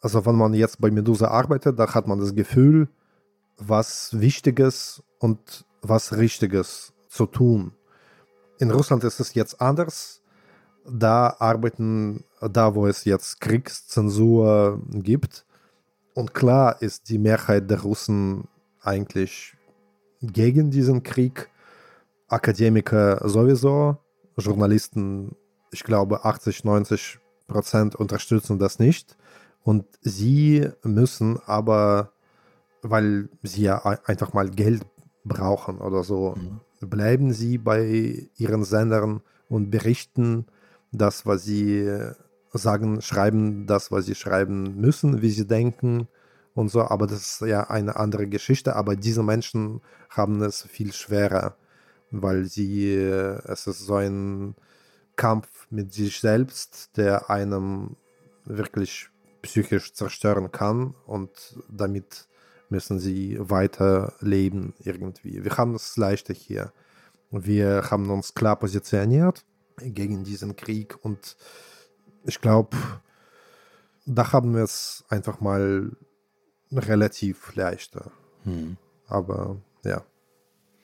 also 0.00 0.24
wenn 0.24 0.36
man 0.36 0.54
jetzt 0.54 0.80
bei 0.80 0.90
Medusa 0.90 1.28
arbeitet, 1.28 1.78
da 1.78 1.92
hat 1.92 2.06
man 2.06 2.18
das 2.20 2.34
Gefühl, 2.34 2.88
was 3.58 4.18
Wichtiges 4.18 5.02
und 5.18 5.66
was 5.82 6.16
Richtiges 6.16 6.92
zu 7.08 7.26
tun. 7.26 7.72
In 8.58 8.70
Russland 8.70 9.04
ist 9.04 9.20
es 9.20 9.34
jetzt 9.34 9.60
anders 9.60 10.19
da 10.90 11.36
arbeiten, 11.38 12.24
da 12.40 12.74
wo 12.74 12.86
es 12.86 13.04
jetzt 13.04 13.40
Kriegszensur 13.40 14.82
gibt. 14.90 15.44
Und 16.14 16.34
klar 16.34 16.80
ist 16.82 17.08
die 17.08 17.18
Mehrheit 17.18 17.70
der 17.70 17.82
Russen 17.82 18.48
eigentlich 18.82 19.56
gegen 20.20 20.70
diesen 20.70 21.02
Krieg. 21.02 21.48
Akademiker 22.28 23.28
sowieso, 23.28 23.96
Journalisten, 24.36 25.34
ich 25.72 25.82
glaube 25.82 26.24
80, 26.24 26.64
90 26.64 27.18
Prozent 27.48 27.96
unterstützen 27.96 28.58
das 28.58 28.78
nicht. 28.78 29.16
Und 29.62 29.84
sie 30.00 30.68
müssen 30.84 31.38
aber, 31.46 32.12
weil 32.82 33.28
sie 33.42 33.62
ja 33.62 33.84
einfach 34.04 34.32
mal 34.32 34.48
Geld 34.48 34.86
brauchen 35.24 35.78
oder 35.78 36.02
so, 36.02 36.36
mhm. 36.36 36.88
bleiben 36.88 37.32
sie 37.32 37.58
bei 37.58 38.28
ihren 38.36 38.64
Sendern 38.64 39.22
und 39.48 39.70
berichten 39.70 40.46
das, 40.92 41.26
was 41.26 41.44
sie 41.44 41.88
sagen, 42.52 43.00
schreiben 43.00 43.66
das, 43.66 43.90
was 43.92 44.06
sie 44.06 44.14
schreiben 44.14 44.80
müssen, 44.80 45.22
wie 45.22 45.30
sie 45.30 45.46
denken 45.46 46.08
und 46.54 46.68
so. 46.68 46.82
Aber 46.82 47.06
das 47.06 47.20
ist 47.20 47.48
ja 47.48 47.70
eine 47.70 47.96
andere 47.96 48.26
Geschichte. 48.26 48.76
Aber 48.76 48.96
diese 48.96 49.22
Menschen 49.22 49.80
haben 50.08 50.42
es 50.42 50.62
viel 50.62 50.92
schwerer, 50.92 51.56
weil 52.10 52.44
sie, 52.44 52.94
es 52.94 53.66
ist 53.66 53.80
so 53.80 53.96
ein 53.96 54.54
Kampf 55.16 55.66
mit 55.70 55.92
sich 55.92 56.20
selbst, 56.20 56.96
der 56.96 57.30
einem 57.30 57.96
wirklich 58.44 59.08
psychisch 59.42 59.92
zerstören 59.94 60.50
kann 60.50 60.94
und 61.06 61.30
damit 61.68 62.26
müssen 62.68 62.98
sie 62.98 63.36
weiterleben 63.38 64.74
irgendwie. 64.80 65.44
Wir 65.44 65.56
haben 65.56 65.74
es 65.74 65.96
leichter 65.96 66.34
hier. 66.34 66.72
Wir 67.30 67.90
haben 67.90 68.10
uns 68.10 68.34
klar 68.34 68.56
positioniert 68.56 69.44
gegen 69.82 70.24
diesen 70.24 70.56
Krieg 70.56 70.96
und 71.02 71.36
ich 72.24 72.40
glaube, 72.40 72.76
da 74.06 74.32
haben 74.32 74.54
wir 74.54 74.62
es 74.62 75.04
einfach 75.08 75.40
mal 75.40 75.96
relativ 76.72 77.54
leichter. 77.54 78.10
Hm. 78.44 78.76
Aber 79.06 79.56
ja. 79.84 80.04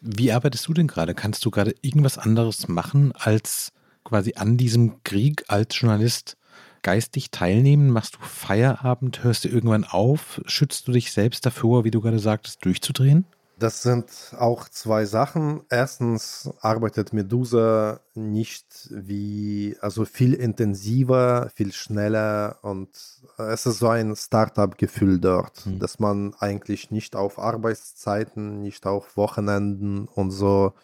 Wie 0.00 0.32
arbeitest 0.32 0.66
du 0.68 0.74
denn 0.74 0.86
gerade? 0.86 1.14
Kannst 1.14 1.44
du 1.44 1.50
gerade 1.50 1.74
irgendwas 1.82 2.18
anderes 2.18 2.68
machen, 2.68 3.12
als 3.12 3.72
quasi 4.04 4.34
an 4.36 4.56
diesem 4.56 5.02
Krieg 5.04 5.44
als 5.48 5.78
Journalist 5.78 6.36
geistig 6.82 7.30
teilnehmen? 7.30 7.90
Machst 7.90 8.16
du 8.16 8.18
Feierabend? 8.20 9.24
Hörst 9.24 9.44
du 9.44 9.48
irgendwann 9.48 9.84
auf? 9.84 10.40
Schützt 10.46 10.86
du 10.86 10.92
dich 10.92 11.12
selbst 11.12 11.44
davor, 11.46 11.84
wie 11.84 11.90
du 11.90 12.00
gerade 12.00 12.18
sagtest, 12.18 12.64
durchzudrehen? 12.64 13.26
Das 13.58 13.82
sind 13.82 14.34
auch 14.38 14.68
zwei 14.68 15.06
Sachen. 15.06 15.62
Erstens 15.70 16.50
arbeitet 16.60 17.14
Medusa 17.14 18.00
nicht 18.14 18.90
wie, 18.90 19.76
also 19.80 20.04
viel 20.04 20.34
intensiver, 20.34 21.48
viel 21.54 21.72
schneller 21.72 22.58
und 22.60 22.90
es 23.38 23.64
ist 23.64 23.78
so 23.78 23.88
ein 23.88 24.14
Startup-Gefühl 24.14 25.20
dort, 25.20 25.64
mhm. 25.64 25.78
dass 25.78 25.98
man 25.98 26.34
eigentlich 26.38 26.90
nicht 26.90 27.16
auf 27.16 27.38
Arbeitszeiten, 27.38 28.60
nicht 28.60 28.86
auf 28.86 29.16
Wochenenden 29.16 30.06
und 30.06 30.32
so 30.32 30.74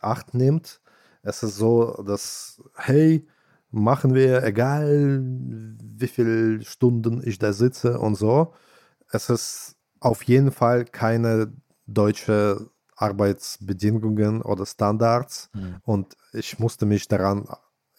Acht 0.00 0.34
nimmt. 0.34 0.80
Es 1.22 1.42
ist 1.42 1.56
so, 1.56 2.02
dass, 2.06 2.62
hey, 2.74 3.26
machen 3.70 4.14
wir, 4.14 4.42
egal 4.44 5.20
wie 5.22 6.06
viele 6.06 6.62
Stunden 6.64 7.22
ich 7.24 7.38
da 7.38 7.52
sitze 7.52 7.98
und 7.98 8.14
so. 8.16 8.52
Es 9.10 9.30
ist 9.30 9.76
auf 10.00 10.22
jeden 10.24 10.52
Fall 10.52 10.84
keine 10.84 11.52
deutsche 11.86 12.70
Arbeitsbedingungen 12.96 14.42
oder 14.42 14.66
Standards. 14.66 15.50
Mhm. 15.52 15.76
Und 15.82 16.16
ich 16.32 16.58
musste 16.58 16.86
mich 16.86 17.08
daran 17.08 17.46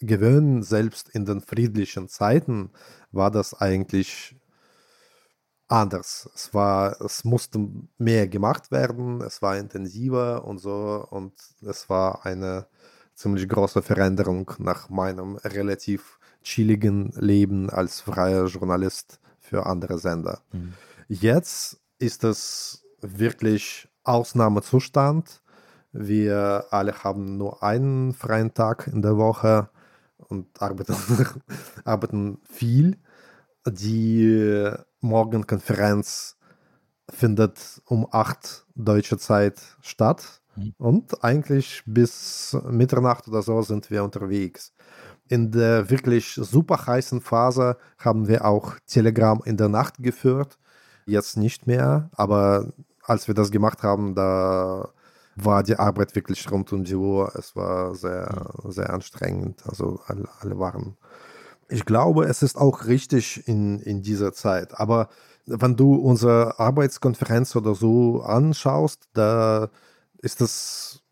gewöhnen, 0.00 0.62
selbst 0.62 1.08
in 1.08 1.24
den 1.24 1.40
friedlichen 1.40 2.08
Zeiten 2.08 2.70
war 3.10 3.30
das 3.30 3.54
eigentlich 3.54 4.36
anders. 5.68 6.30
Es 6.34 6.54
war, 6.54 7.00
es 7.00 7.24
musste 7.24 7.68
mehr 7.98 8.26
gemacht 8.28 8.70
werden, 8.70 9.20
es 9.20 9.42
war 9.42 9.56
intensiver 9.56 10.44
und 10.44 10.58
so 10.58 11.06
und 11.10 11.34
es 11.62 11.88
war 11.88 12.24
eine 12.24 12.66
ziemlich 13.14 13.48
große 13.48 13.82
Veränderung 13.82 14.50
nach 14.58 14.88
meinem 14.88 15.36
relativ 15.36 16.18
chilligen 16.42 17.10
Leben 17.16 17.68
als 17.68 18.00
freier 18.00 18.46
Journalist 18.46 19.20
für 19.40 19.66
andere 19.66 19.98
Sender. 19.98 20.42
Mhm. 20.52 20.74
Jetzt 21.08 21.80
ist 21.98 22.24
es 22.24 22.84
wirklich 23.00 23.88
Ausnahmezustand. 24.04 25.42
Wir 25.92 26.66
alle 26.70 27.04
haben 27.04 27.36
nur 27.36 27.62
einen 27.62 28.12
freien 28.12 28.52
Tag 28.54 28.86
in 28.86 29.02
der 29.02 29.16
Woche 29.16 29.70
und 30.18 30.46
arbeiten, 30.60 30.94
arbeiten 31.84 32.38
viel. 32.44 32.98
Die 33.66 34.70
Morgenkonferenz 35.00 36.36
findet 37.10 37.82
um 37.86 38.06
8 38.10 38.66
deutsche 38.74 39.18
Zeit 39.18 39.60
statt. 39.80 40.40
Mhm. 40.56 40.74
Und 40.78 41.24
eigentlich 41.24 41.82
bis 41.86 42.56
Mitternacht 42.68 43.28
oder 43.28 43.42
so 43.42 43.62
sind 43.62 43.90
wir 43.90 44.04
unterwegs. 44.04 44.72
In 45.28 45.50
der 45.50 45.90
wirklich 45.90 46.34
super 46.34 46.86
heißen 46.86 47.20
Phase 47.20 47.76
haben 47.98 48.28
wir 48.28 48.44
auch 48.44 48.74
Telegram 48.86 49.40
in 49.44 49.56
der 49.56 49.68
Nacht 49.68 49.94
geführt. 49.98 50.58
Jetzt 51.06 51.36
nicht 51.36 51.66
mehr, 51.66 52.10
aber 52.12 52.72
als 53.08 53.28
wir 53.28 53.34
das 53.34 53.50
gemacht 53.50 53.82
haben, 53.82 54.14
da 54.14 54.90
war 55.36 55.62
die 55.62 55.76
Arbeit 55.76 56.14
wirklich 56.14 56.50
rund 56.50 56.72
um 56.72 56.84
die 56.84 56.94
Uhr. 56.94 57.32
Es 57.36 57.54
war 57.56 57.94
sehr, 57.94 58.50
sehr 58.66 58.90
anstrengend. 58.90 59.62
Also 59.66 60.00
alle, 60.06 60.28
alle 60.40 60.58
waren. 60.58 60.96
Ich 61.68 61.84
glaube, 61.84 62.24
es 62.24 62.42
ist 62.42 62.56
auch 62.56 62.86
richtig 62.86 63.46
in, 63.46 63.78
in 63.80 64.02
dieser 64.02 64.32
Zeit. 64.32 64.78
Aber 64.80 65.08
wenn 65.46 65.76
du 65.76 65.94
unsere 65.94 66.58
Arbeitskonferenz 66.58 67.56
oder 67.56 67.74
so 67.74 68.22
anschaust, 68.22 69.08
da 69.12 69.70
ist 70.18 70.40
es 70.40 71.02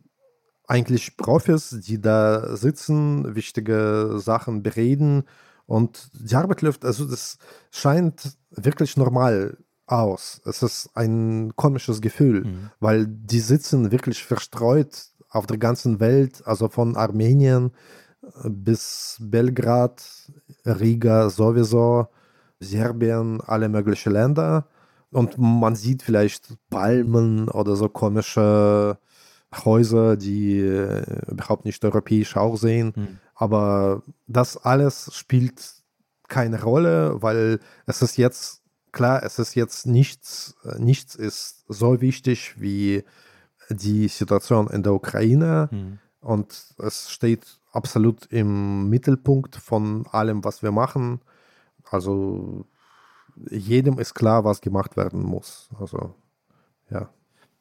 eigentlich 0.67 1.17
Profis, 1.17 1.71
die 1.71 2.01
da 2.01 2.57
sitzen, 2.57 3.35
wichtige 3.35 4.15
Sachen 4.17 4.63
bereden 4.63 5.25
und 5.67 6.11
die 6.13 6.35
Arbeit 6.35 6.63
läuft, 6.63 6.85
also 6.85 7.05
das 7.05 7.39
scheint 7.71 8.37
wirklich 8.51 8.97
normal 8.97 9.59
aus. 9.87 10.41
Es 10.45 10.63
ist 10.63 10.91
ein 10.95 11.53
komisches 11.57 12.01
Gefühl, 12.01 12.45
mhm. 12.45 12.71
weil 12.81 13.07
die 13.07 13.41
sitzen 13.41 13.91
wirklich 13.93 14.25
verstreut 14.25 15.11
auf 15.31 15.47
der 15.47 15.59
ganzen 15.59 16.01
Welt, 16.01 16.43
also 16.47 16.69
von 16.69 16.97
Armenien 16.97 17.73
äh, 18.23 18.51
bis 18.51 19.19
Belgrad, 19.21 20.05
Riga 20.65 21.31
sowieso, 21.31 22.09
Serbien, 22.61 23.41
alle 23.41 23.69
möglichen 23.69 24.13
Länder. 24.13 24.67
Und 25.11 25.39
man 25.39 25.77
sieht 25.77 26.03
vielleicht 26.03 26.57
Palmen 26.69 27.49
oder 27.49 27.77
so 27.77 27.89
komische 27.89 28.99
Häuser, 29.65 30.17
die 30.17 30.59
äh, 30.59 31.31
überhaupt 31.31 31.65
nicht 31.65 31.85
europäisch 31.85 32.37
aussehen. 32.37 32.93
Mhm. 32.95 33.19
Aber 33.35 34.03
das 34.27 34.57
alles 34.57 35.11
spielt 35.15 35.63
keine 36.29 36.63
Rolle, 36.63 37.23
weil 37.23 37.61
es 37.87 38.03
ist 38.03 38.17
jetzt 38.17 38.63
klar, 38.97 39.23
es 39.23 39.39
ist 39.39 39.55
jetzt 39.55 39.87
nichts, 39.87 40.57
äh, 40.65 40.79
nichts 40.79 41.15
ist 41.15 41.65
so 41.69 42.01
wichtig 42.01 42.55
wie 42.59 43.05
die 43.69 44.09
Situation 44.09 44.69
in 44.69 44.83
der 44.83 44.95
Ukraine 44.95 45.69
mhm. 45.71 45.99
und 46.21 46.75
es 46.79 47.11
steht 47.11 47.45
absolut 47.73 48.25
im 48.33 48.89
Mittelpunkt 48.89 49.57
von 49.57 50.07
allem, 50.07 50.45
was 50.45 50.63
wir 50.63 50.73
machen. 50.73 51.21
Also 51.91 52.65
jedem 53.51 53.99
ist 53.99 54.15
klar, 54.15 54.45
was 54.45 54.63
gemacht 54.63 54.97
werden 54.97 55.23
muss. 55.23 55.69
Also 55.79 56.15
ja. 56.91 57.11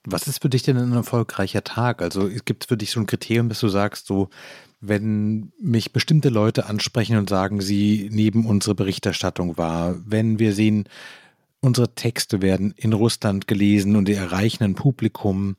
Was 0.06 0.28
ist 0.28 0.42
für 0.42 0.50
dich 0.50 0.64
denn 0.64 0.78
ein 0.78 0.94
erfolgreicher 0.94 1.64
Tag? 1.64 2.02
Also 2.02 2.30
gibt 2.46 2.64
es 2.64 2.68
für 2.68 2.78
dich 2.78 2.92
so 2.92 3.00
ein 3.00 3.08
Kriterium, 3.08 3.50
dass 3.50 3.60
du 3.60 3.68
sagst, 3.68 4.06
so, 4.06 4.30
wenn 4.80 5.52
mich 5.60 5.92
bestimmte 5.92 6.30
Leute 6.30 6.68
ansprechen 6.68 7.18
und 7.18 7.28
sagen, 7.28 7.60
sie 7.60 8.10
nehmen 8.14 8.46
unsere 8.46 8.76
Berichterstattung 8.76 9.58
wahr, 9.58 9.96
wenn 10.06 10.38
wir 10.38 10.54
sehen, 10.54 10.88
unsere 11.66 11.96
Texte 11.96 12.42
werden 12.42 12.74
in 12.78 12.94
Russland 12.94 13.48
gelesen 13.48 13.96
und 13.96 14.08
die 14.08 14.14
erreichen 14.14 14.64
ein 14.64 14.76
Publikum, 14.76 15.58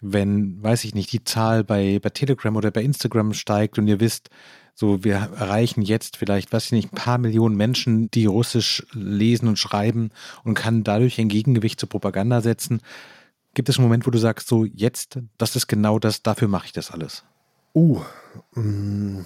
wenn, 0.00 0.62
weiß 0.62 0.84
ich 0.84 0.94
nicht, 0.94 1.12
die 1.12 1.24
Zahl 1.24 1.64
bei, 1.64 2.00
bei 2.00 2.10
Telegram 2.10 2.56
oder 2.56 2.70
bei 2.70 2.82
Instagram 2.82 3.32
steigt 3.32 3.78
und 3.78 3.86
ihr 3.86 4.00
wisst, 4.00 4.28
so 4.74 5.04
wir 5.04 5.14
erreichen 5.14 5.82
jetzt 5.82 6.16
vielleicht, 6.16 6.52
weiß 6.52 6.66
ich 6.66 6.72
nicht, 6.72 6.92
ein 6.92 6.96
paar 6.96 7.18
Millionen 7.18 7.56
Menschen, 7.56 8.10
die 8.10 8.26
Russisch 8.26 8.84
lesen 8.92 9.46
und 9.46 9.58
schreiben 9.58 10.10
und 10.42 10.54
kann 10.54 10.82
dadurch 10.82 11.20
ein 11.20 11.28
Gegengewicht 11.28 11.78
zur 11.78 11.88
Propaganda 11.88 12.40
setzen. 12.40 12.82
Gibt 13.54 13.68
es 13.68 13.78
einen 13.78 13.86
Moment, 13.86 14.06
wo 14.06 14.10
du 14.10 14.18
sagst, 14.18 14.48
so 14.48 14.64
jetzt, 14.64 15.20
das 15.38 15.54
ist 15.54 15.68
genau 15.68 16.00
das, 16.00 16.22
dafür 16.22 16.48
mache 16.48 16.66
ich 16.66 16.72
das 16.72 16.90
alles? 16.90 17.24
Uh, 17.72 18.00
mm. 18.54 19.24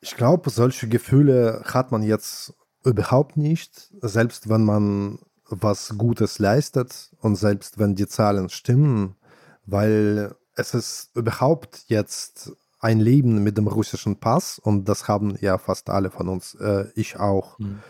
ich 0.00 0.16
glaube, 0.16 0.48
solche 0.48 0.88
Gefühle 0.88 1.62
hat 1.66 1.92
man 1.92 2.02
jetzt 2.02 2.54
Überhaupt 2.86 3.36
nicht. 3.36 3.90
Selbst 4.00 4.48
wenn 4.48 4.64
man 4.64 5.18
was 5.48 5.94
Gutes 5.98 6.38
leistet 6.38 7.10
und 7.20 7.36
selbst 7.36 7.78
wenn 7.78 7.96
die 7.96 8.06
Zahlen 8.06 8.48
stimmen, 8.48 9.16
weil 9.64 10.34
es 10.54 10.72
ist 10.72 11.10
überhaupt 11.14 11.84
jetzt 11.88 12.52
ein 12.78 13.00
Leben 13.00 13.42
mit 13.42 13.58
dem 13.58 13.66
russischen 13.66 14.20
Pass 14.20 14.60
und 14.60 14.88
das 14.88 15.08
haben 15.08 15.36
ja 15.40 15.58
fast 15.58 15.90
alle 15.90 16.10
von 16.10 16.28
uns, 16.28 16.54
äh, 16.54 16.86
ich 16.94 17.18
auch, 17.18 17.58
mhm. 17.58 17.80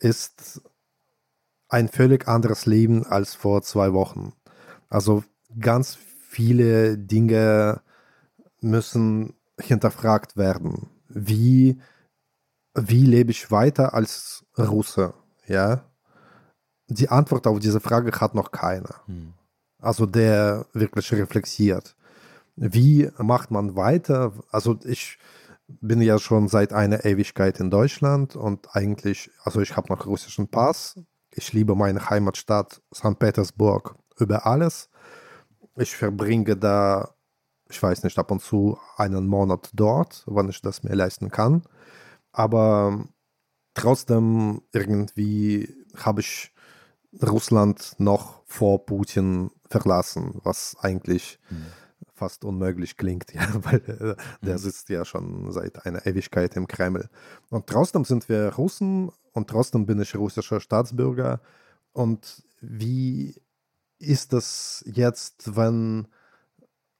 ist 0.00 0.62
ein 1.68 1.88
völlig 1.88 2.26
anderes 2.26 2.66
Leben 2.66 3.06
als 3.06 3.34
vor 3.34 3.62
zwei 3.62 3.92
Wochen. 3.92 4.32
Also 4.88 5.22
ganz 5.60 5.96
viele 6.28 6.98
Dinge 6.98 7.82
müssen 8.60 9.34
hinterfragt 9.60 10.36
werden. 10.36 10.90
Wie, 11.08 11.80
wie 12.74 13.04
lebe 13.04 13.30
ich 13.30 13.50
weiter 13.50 13.94
als 13.94 14.44
Russe? 14.58 15.14
Ja? 15.46 15.84
Die 16.88 17.08
Antwort 17.08 17.46
auf 17.46 17.58
diese 17.58 17.80
Frage 17.80 18.12
hat 18.20 18.34
noch 18.34 18.52
keiner. 18.52 18.96
Hm. 19.06 19.34
Also 19.78 20.06
der 20.06 20.66
wirklich 20.72 21.12
reflektiert. 21.12 21.96
Wie 22.56 23.10
macht 23.18 23.50
man 23.50 23.76
weiter? 23.76 24.32
Also 24.50 24.78
ich 24.84 25.18
bin 25.68 26.02
ja 26.02 26.18
schon 26.18 26.48
seit 26.48 26.72
einer 26.72 27.04
Ewigkeit 27.04 27.60
in 27.60 27.70
Deutschland 27.70 28.36
und 28.36 28.74
eigentlich, 28.74 29.30
also 29.44 29.60
ich 29.60 29.76
habe 29.76 29.92
noch 29.92 30.06
russischen 30.06 30.48
Pass. 30.48 30.98
Ich 31.32 31.52
liebe 31.52 31.74
meine 31.74 32.10
Heimatstadt 32.10 32.82
St. 32.94 33.18
Petersburg 33.18 33.94
über 34.18 34.46
alles. 34.46 34.90
Ich 35.76 35.96
verbringe 35.96 36.56
da, 36.56 37.14
ich 37.68 37.80
weiß 37.82 38.02
nicht, 38.02 38.18
ab 38.18 38.30
und 38.30 38.42
zu 38.42 38.78
einen 38.96 39.26
Monat 39.26 39.70
dort, 39.72 40.24
wann 40.26 40.48
ich 40.48 40.60
das 40.60 40.82
mir 40.82 40.94
leisten 40.94 41.30
kann. 41.30 41.62
Aber 42.32 43.04
trotzdem 43.74 44.62
irgendwie 44.72 45.74
habe 45.96 46.20
ich 46.20 46.52
Russland 47.22 47.94
noch 47.98 48.42
vor 48.46 48.86
Putin 48.86 49.50
verlassen, 49.68 50.40
was 50.44 50.76
eigentlich 50.80 51.38
mhm. 51.50 51.66
fast 52.14 52.44
unmöglich 52.44 52.96
klingt, 52.96 53.32
ja, 53.34 53.48
weil 53.64 53.76
äh, 53.76 54.16
der 54.44 54.54
mhm. 54.54 54.58
sitzt 54.58 54.88
ja 54.88 55.04
schon 55.04 55.50
seit 55.52 55.86
einer 55.86 56.06
Ewigkeit 56.06 56.56
im 56.56 56.66
Kreml. 56.66 57.08
Und 57.48 57.66
trotzdem 57.66 58.04
sind 58.04 58.28
wir 58.28 58.54
Russen 58.54 59.10
und 59.32 59.48
trotzdem 59.48 59.86
bin 59.86 60.00
ich 60.00 60.16
russischer 60.16 60.60
Staatsbürger. 60.60 61.40
Und 61.92 62.44
wie 62.60 63.34
ist 63.98 64.32
das 64.32 64.84
jetzt, 64.86 65.56
wenn 65.56 66.06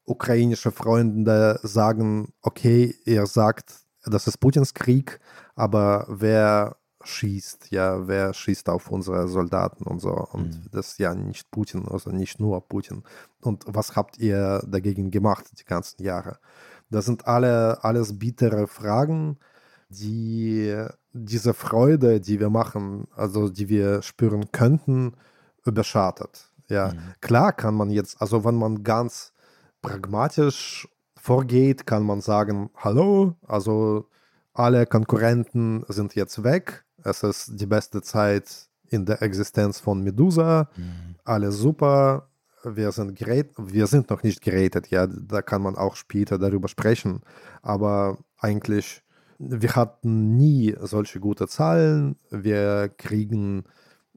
ukrainische 0.05 0.73
Freunde 0.73 1.61
sagen, 1.63 2.33
okay, 2.43 2.97
ihr 3.05 3.27
sagt, 3.27 3.87
das 4.05 4.27
ist 4.27 4.39
Putins 4.39 4.75
Krieg, 4.75 5.21
aber 5.55 6.07
wer 6.09 6.77
schießt, 7.03 7.71
ja, 7.71 8.07
wer 8.07 8.35
schießt 8.35 8.69
auf 8.69 8.91
unsere 8.91 9.27
Soldaten 9.29 9.85
und 9.85 10.01
so. 10.01 10.11
Und 10.11 10.49
mhm. 10.49 10.69
das 10.71 10.93
ist 10.93 10.99
ja 10.99 11.15
nicht 11.15 11.51
Putin, 11.51 11.89
also 11.89 12.11
nicht 12.11 12.41
nur 12.41 12.67
Putin. 12.69 13.05
Und 13.41 13.65
was 13.67 13.97
habt 13.97 14.19
ihr 14.19 14.63
dagegen 14.67 15.11
gemacht 15.11 15.47
die 15.59 15.65
ganzen 15.65 16.03
Jahre? 16.03 16.39
Das 16.91 17.07
sind 17.07 17.27
alle 17.27 17.83
alles 17.85 18.19
bittere 18.19 18.67
Fragen, 18.67 19.39
die 19.89 20.77
diese 21.13 21.55
Freude, 21.55 22.21
die 22.21 22.39
wir 22.39 22.51
machen, 22.51 23.09
also 23.17 23.49
die 23.49 23.69
wir 23.69 24.03
spüren 24.03 24.53
könnten, 24.53 25.15
überschattet. 25.65 26.53
Ja, 26.69 26.93
mhm. 26.93 26.99
klar 27.21 27.53
kann 27.53 27.75
man 27.75 27.91
jetzt, 27.91 28.21
also 28.21 28.45
wenn 28.45 28.57
man 28.57 28.85
ganz 28.85 29.33
pragmatisch 29.83 30.89
vorgeht, 31.31 31.87
kann 31.87 32.03
man 32.03 32.21
sagen, 32.21 32.71
hallo, 32.75 33.37
also 33.47 34.09
alle 34.53 34.85
Konkurrenten 34.85 35.85
sind 35.87 36.17
jetzt 36.17 36.43
weg, 36.43 36.85
es 37.05 37.23
ist 37.23 37.53
die 37.61 37.67
beste 37.67 38.03
Zeit 38.03 38.67
in 38.89 39.07
der 39.07 39.23
Existenz 39.23 39.79
von 39.79 40.03
Medusa. 40.03 40.69
Mhm. 40.77 41.15
Alles 41.25 41.57
super. 41.59 42.29
Wir 42.65 42.91
sind, 42.91 43.17
gerät, 43.17 43.53
wir 43.57 43.87
sind 43.87 44.11
noch 44.11 44.25
nicht 44.25 44.43
gerätet, 44.43 44.89
ja, 44.89 45.07
da 45.07 45.41
kann 45.41 45.63
man 45.63 45.77
auch 45.77 45.95
später 45.95 46.37
darüber 46.37 46.67
sprechen. 46.67 47.21
Aber 47.63 48.19
eigentlich, 48.37 49.01
wir 49.39 49.77
hatten 49.77 50.37
nie 50.37 50.75
solche 50.81 51.21
gute 51.21 51.47
Zahlen. 51.47 52.17
Wir 52.31 52.89
kriegen 52.89 53.63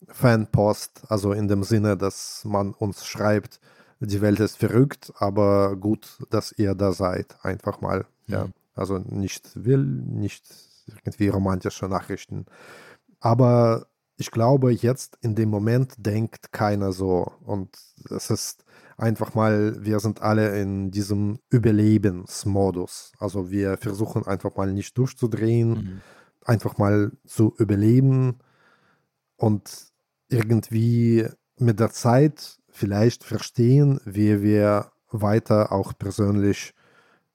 Fanpost, 0.07 1.03
also 1.09 1.31
in 1.31 1.47
dem 1.47 1.61
Sinne, 1.61 1.95
dass 1.95 2.43
man 2.43 2.73
uns 2.73 3.05
schreibt, 3.05 3.59
die 4.05 4.21
Welt 4.21 4.39
ist 4.39 4.57
verrückt, 4.57 5.13
aber 5.17 5.75
gut, 5.75 6.19
dass 6.29 6.51
ihr 6.51 6.75
da 6.75 6.91
seid. 6.91 7.37
Einfach 7.41 7.81
mal, 7.81 8.05
ja. 8.27 8.45
Mhm. 8.45 8.53
Also 8.75 8.97
nicht 8.97 9.51
will, 9.53 9.83
nicht 9.85 10.43
irgendwie 10.87 11.27
romantische 11.27 11.87
Nachrichten. 11.87 12.45
Aber 13.19 13.87
ich 14.17 14.31
glaube, 14.31 14.71
jetzt 14.71 15.17
in 15.21 15.35
dem 15.35 15.49
Moment 15.49 15.93
denkt 15.97 16.51
keiner 16.51 16.91
so. 16.91 17.31
Und 17.41 17.69
es 18.09 18.29
ist 18.29 18.65
einfach 18.97 19.35
mal, 19.35 19.77
wir 19.79 19.99
sind 19.99 20.21
alle 20.21 20.59
in 20.59 20.91
diesem 20.91 21.39
Überlebensmodus. 21.49 23.13
Also 23.19 23.51
wir 23.51 23.77
versuchen 23.77 24.25
einfach 24.25 24.55
mal 24.55 24.71
nicht 24.73 24.97
durchzudrehen, 24.97 25.69
mhm. 25.69 26.01
einfach 26.45 26.77
mal 26.77 27.11
zu 27.25 27.53
überleben 27.57 28.39
und 29.37 29.87
irgendwie 30.29 31.27
mit 31.57 31.79
der 31.79 31.91
Zeit 31.91 32.57
vielleicht 32.73 33.23
verstehen, 33.23 33.99
wie 34.05 34.41
wir 34.41 34.91
weiter 35.11 35.71
auch 35.71 35.93
persönlich 35.97 36.73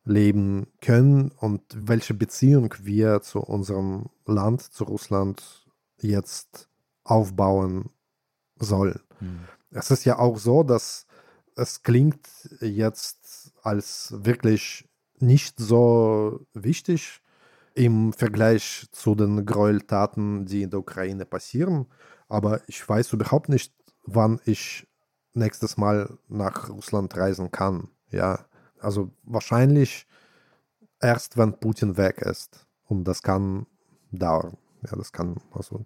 leben 0.05 0.67
können 0.81 1.31
und 1.39 1.63
welche 1.75 2.15
Beziehung 2.15 2.75
wir 2.81 3.21
zu 3.21 3.41
unserem 3.41 4.07
Land, 4.27 4.63
zu 4.63 4.85
Russland 4.85 5.67
jetzt 6.01 6.69
aufbauen 7.05 7.91
sollen. 8.59 9.01
Hm. 9.19 9.41
Es 9.71 9.91
ist 9.91 10.05
ja 10.05 10.19
auch 10.19 10.39
so, 10.39 10.63
dass 10.63 11.07
es 11.55 11.83
klingt 11.83 12.27
jetzt 12.61 13.53
als 13.63 14.15
wirklich 14.17 14.89
nicht 15.19 15.59
so 15.59 16.47
wichtig 16.55 17.21
im 17.75 18.13
Vergleich 18.13 18.87
zu 18.93 19.15
den 19.15 19.45
Gräueltaten, 19.45 20.47
die 20.47 20.63
in 20.63 20.71
der 20.71 20.81
Ukraine 20.81 21.27
passieren. 21.27 21.87
Aber 22.29 22.61
ich 22.67 22.87
weiß 22.89 23.13
überhaupt 23.13 23.49
nicht, 23.49 23.73
wann 24.05 24.41
ich 24.45 24.88
nächstes 25.35 25.77
Mal 25.77 26.19
nach 26.29 26.69
Russland 26.69 27.17
reisen 27.17 27.51
kann. 27.51 27.89
Ja, 28.11 28.47
also 28.81 29.11
wahrscheinlich 29.25 30.07
erst, 31.01 31.37
wenn 31.37 31.59
Putin 31.59 31.97
weg 31.97 32.19
ist. 32.23 32.67
Und 32.85 33.05
das 33.05 33.23
kann 33.23 33.67
dauern. 34.11 34.57
Ja, 34.83 34.97
das 34.97 35.13
kann 35.13 35.37
also 35.53 35.85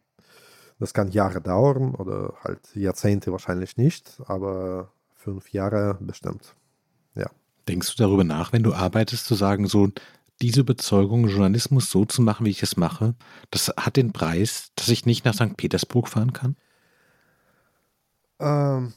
das 0.78 0.92
kann 0.94 1.10
Jahre 1.12 1.40
dauern 1.40 1.94
oder 1.94 2.34
halt 2.42 2.74
Jahrzehnte 2.74 3.30
wahrscheinlich 3.30 3.76
nicht, 3.76 4.20
aber 4.26 4.92
fünf 5.14 5.52
Jahre 5.52 5.96
bestimmt. 6.00 6.56
Ja. 7.14 7.30
Denkst 7.68 7.94
du 7.94 8.02
darüber 8.02 8.24
nach, 8.24 8.52
wenn 8.52 8.64
du 8.64 8.74
arbeitest, 8.74 9.26
zu 9.26 9.36
sagen, 9.36 9.68
so 9.68 9.90
diese 10.40 10.60
Überzeugung, 10.60 11.28
Journalismus 11.28 11.88
so 11.88 12.04
zu 12.04 12.20
machen, 12.20 12.44
wie 12.44 12.50
ich 12.50 12.64
es 12.64 12.76
mache, 12.76 13.14
das 13.52 13.68
hat 13.76 13.96
den 13.96 14.12
Preis, 14.12 14.72
dass 14.74 14.88
ich 14.88 15.06
nicht 15.06 15.24
nach 15.24 15.34
St. 15.34 15.56
Petersburg 15.56 16.08
fahren 16.08 16.32
kann? 16.32 16.56
Ähm, 18.40 18.92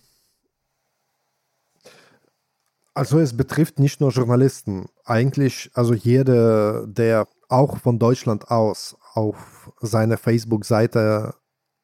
also 2.95 3.19
es 3.19 3.35
betrifft 3.35 3.77
nicht 3.77 3.99
nur 4.01 4.09
Journalisten. 4.09 4.87
Eigentlich, 5.03 5.69
also 5.73 5.93
jeder, 5.93 6.87
der 6.87 7.27
auch 7.49 7.77
von 7.77 7.99
Deutschland 7.99 8.49
aus 8.49 8.97
auf 9.13 9.71
seiner 9.81 10.17
Facebook-Seite 10.17 11.35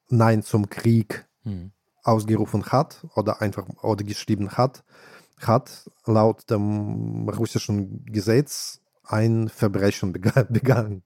Nein 0.09 0.41
zum 0.41 0.69
Krieg 0.69 1.25
hm. 1.43 1.71
ausgerufen 2.03 2.65
hat 2.65 3.05
oder 3.15 3.41
einfach 3.41 3.67
oder 3.83 4.03
geschrieben 4.03 4.51
hat, 4.51 4.83
hat 5.41 5.89
laut 6.05 6.49
dem 6.49 7.27
russischen 7.29 8.05
Gesetz 8.05 8.79
ein 9.03 9.49
Verbrechen 9.49 10.13
begangen. 10.49 11.03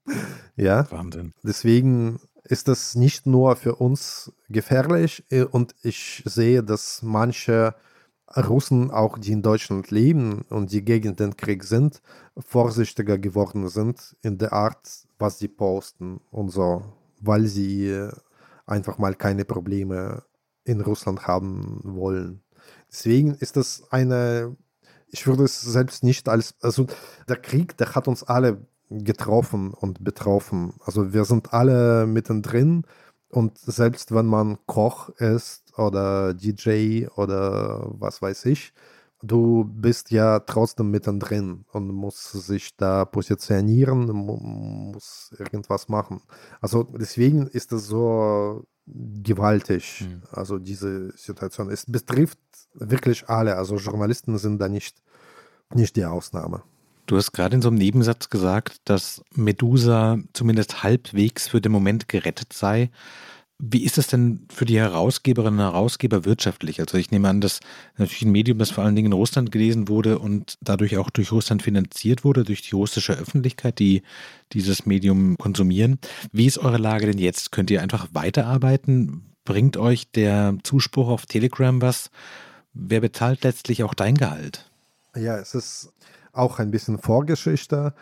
Ja? 0.55 0.89
Wahnsinn. 0.91 1.33
Deswegen 1.43 2.19
ist 2.43 2.67
das 2.67 2.93
nicht 2.95 3.25
nur 3.25 3.55
für 3.55 3.75
uns 3.75 4.31
gefährlich 4.49 5.25
äh, 5.31 5.43
und 5.43 5.73
ich 5.81 6.21
sehe, 6.25 6.63
dass 6.63 7.01
manche 7.01 7.73
Russen, 8.35 8.91
auch 8.91 9.17
die 9.17 9.31
in 9.31 9.41
Deutschland 9.41 9.91
leben 9.91 10.43
und 10.49 10.71
die 10.71 10.83
gegen 10.83 11.15
den 11.15 11.37
Krieg 11.37 11.63
sind, 11.63 12.01
vorsichtiger 12.37 13.17
geworden 13.17 13.69
sind 13.69 14.15
in 14.21 14.37
der 14.37 14.53
Art, 14.53 15.07
was 15.17 15.39
sie 15.39 15.47
posten 15.47 16.19
und 16.31 16.49
so, 16.49 16.83
weil 17.21 17.45
sie 17.45 18.09
einfach 18.65 18.97
mal 18.97 19.15
keine 19.15 19.45
Probleme 19.45 20.23
in 20.65 20.81
Russland 20.81 21.27
haben 21.27 21.79
wollen. 21.83 22.41
Deswegen 22.91 23.35
ist 23.35 23.55
das 23.55 23.83
eine, 23.91 24.55
ich 25.07 25.27
würde 25.27 25.43
es 25.43 25.61
selbst 25.61 26.03
nicht 26.03 26.27
als, 26.27 26.55
also 26.61 26.87
der 27.29 27.37
Krieg, 27.37 27.77
der 27.77 27.95
hat 27.95 28.07
uns 28.07 28.23
alle 28.23 28.65
getroffen 28.89 29.73
und 29.73 30.03
betroffen. 30.03 30.73
Also 30.83 31.13
wir 31.13 31.25
sind 31.25 31.53
alle 31.53 32.05
mittendrin 32.05 32.85
und 33.29 33.57
selbst 33.57 34.13
wenn 34.13 34.25
man 34.25 34.57
Koch 34.65 35.09
ist 35.09 35.64
oder 35.77 36.33
DJ 36.33 37.07
oder 37.15 37.87
was 37.99 38.21
weiß 38.21 38.45
ich, 38.45 38.73
du 39.21 39.65
bist 39.65 40.11
ja 40.11 40.39
trotzdem 40.39 40.91
mittendrin 40.91 41.65
und 41.71 41.87
musst 41.87 42.31
sich 42.31 42.75
da 42.77 43.05
positionieren, 43.05 44.05
muss 44.07 45.31
irgendwas 45.37 45.89
machen. 45.89 46.21
Also 46.61 46.83
deswegen 46.83 47.47
ist 47.47 47.71
es 47.71 47.87
so 47.87 48.65
gewaltig, 48.87 50.05
mhm. 50.07 50.21
also 50.31 50.59
diese 50.59 51.11
Situation. 51.17 51.69
Es 51.69 51.85
betrifft 51.85 52.39
wirklich 52.73 53.27
alle, 53.27 53.55
also 53.55 53.77
Journalisten 53.77 54.37
sind 54.37 54.59
da 54.59 54.67
nicht, 54.67 55.01
nicht 55.73 55.95
die 55.95 56.05
Ausnahme. 56.05 56.63
Du 57.07 57.17
hast 57.17 57.33
gerade 57.33 57.55
in 57.55 57.61
so 57.61 57.69
einem 57.69 57.77
Nebensatz 57.77 58.29
gesagt, 58.29 58.77
dass 58.85 59.23
Medusa 59.33 60.17
zumindest 60.33 60.83
halbwegs 60.83 61.47
für 61.47 61.61
den 61.61 61.71
Moment 61.71 62.07
gerettet 62.07 62.51
sei. 62.53 62.89
Wie 63.57 63.85
ist 63.85 63.97
es 63.97 64.07
denn 64.07 64.47
für 64.51 64.65
die 64.65 64.77
Herausgeberinnen 64.77 65.59
und 65.59 65.65
Herausgeber 65.65 66.25
wirtschaftlich? 66.25 66.81
Also 66.81 66.97
ich 66.97 67.11
nehme 67.11 67.29
an, 67.29 67.39
dass 67.39 67.61
natürlich 67.97 68.23
ein 68.23 68.31
Medium, 68.31 68.57
das 68.57 68.71
vor 68.71 68.83
allen 68.83 68.95
Dingen 68.95 69.07
in 69.07 69.13
Russland 69.13 69.51
gelesen 69.51 69.87
wurde 69.87 70.19
und 70.19 70.57
dadurch 70.59 70.97
auch 70.97 71.09
durch 71.09 71.31
Russland 71.31 71.63
finanziert 71.63 72.25
wurde, 72.25 72.43
durch 72.43 72.63
die 72.63 72.75
russische 72.75 73.13
Öffentlichkeit, 73.13 73.79
die 73.79 74.03
dieses 74.51 74.85
Medium 74.85 75.37
konsumieren. 75.37 75.99
Wie 76.33 76.47
ist 76.47 76.57
eure 76.57 76.77
Lage 76.77 77.05
denn 77.05 77.17
jetzt? 77.17 77.53
Könnt 77.53 77.71
ihr 77.71 77.81
einfach 77.81 78.09
weiterarbeiten? 78.11 79.23
Bringt 79.45 79.77
euch 79.77 80.11
der 80.11 80.57
Zuspruch 80.63 81.07
auf 81.07 81.25
Telegram 81.25 81.81
was? 81.81 82.09
Wer 82.73 82.99
bezahlt 82.99 83.45
letztlich 83.45 83.83
auch 83.83 83.93
dein 83.93 84.15
Gehalt? 84.15 84.69
Ja, 85.15 85.37
es 85.37 85.55
ist 85.55 85.93
auch 86.33 86.59
ein 86.59 86.71
bisschen 86.71 86.97
Vorgeschichte. 86.97 87.93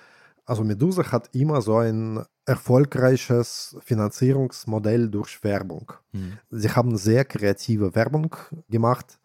Also 0.46 0.64
Medusa 0.64 1.12
hat 1.12 1.30
immer 1.34 1.62
so 1.62 1.78
ein 1.78 2.26
erfolgreiches 2.46 3.78
Finanzierungsmodell 3.82 5.10
durch 5.10 5.44
Werbung. 5.44 5.94
Mhm. 6.12 6.40
Sie 6.52 6.70
haben 6.70 6.98
sehr 6.98 7.26
kreative 7.26 7.96
Werbung 7.96 8.36
gemacht, 8.70 9.18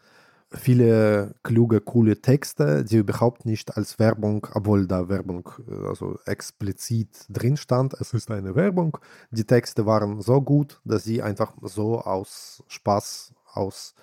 viele 0.51 1.35
kluge, 1.43 1.81
coole 1.81 2.21
Texte, 2.21 2.85
die 2.85 2.97
überhaupt 2.97 3.45
nicht 3.45 3.77
als 3.77 3.99
Werbung, 3.99 4.47
obwohl 4.55 4.87
da 4.87 5.09
Werbung 5.09 5.49
also 5.87 6.19
explizit 6.25 7.27
drin 7.29 7.57
stand, 7.57 7.95
es 7.95 8.15
ist 8.15 8.31
eine 8.31 8.55
Werbung. 8.55 8.99
Die 9.31 9.45
Texte 9.45 9.85
waren 9.85 10.23
so 10.23 10.41
gut, 10.41 10.81
dass 10.85 11.05
sie 11.05 11.23
einfach 11.23 11.53
so 11.63 12.01
aus 12.01 12.63
Spaß 12.69 13.35
aus 13.53 13.95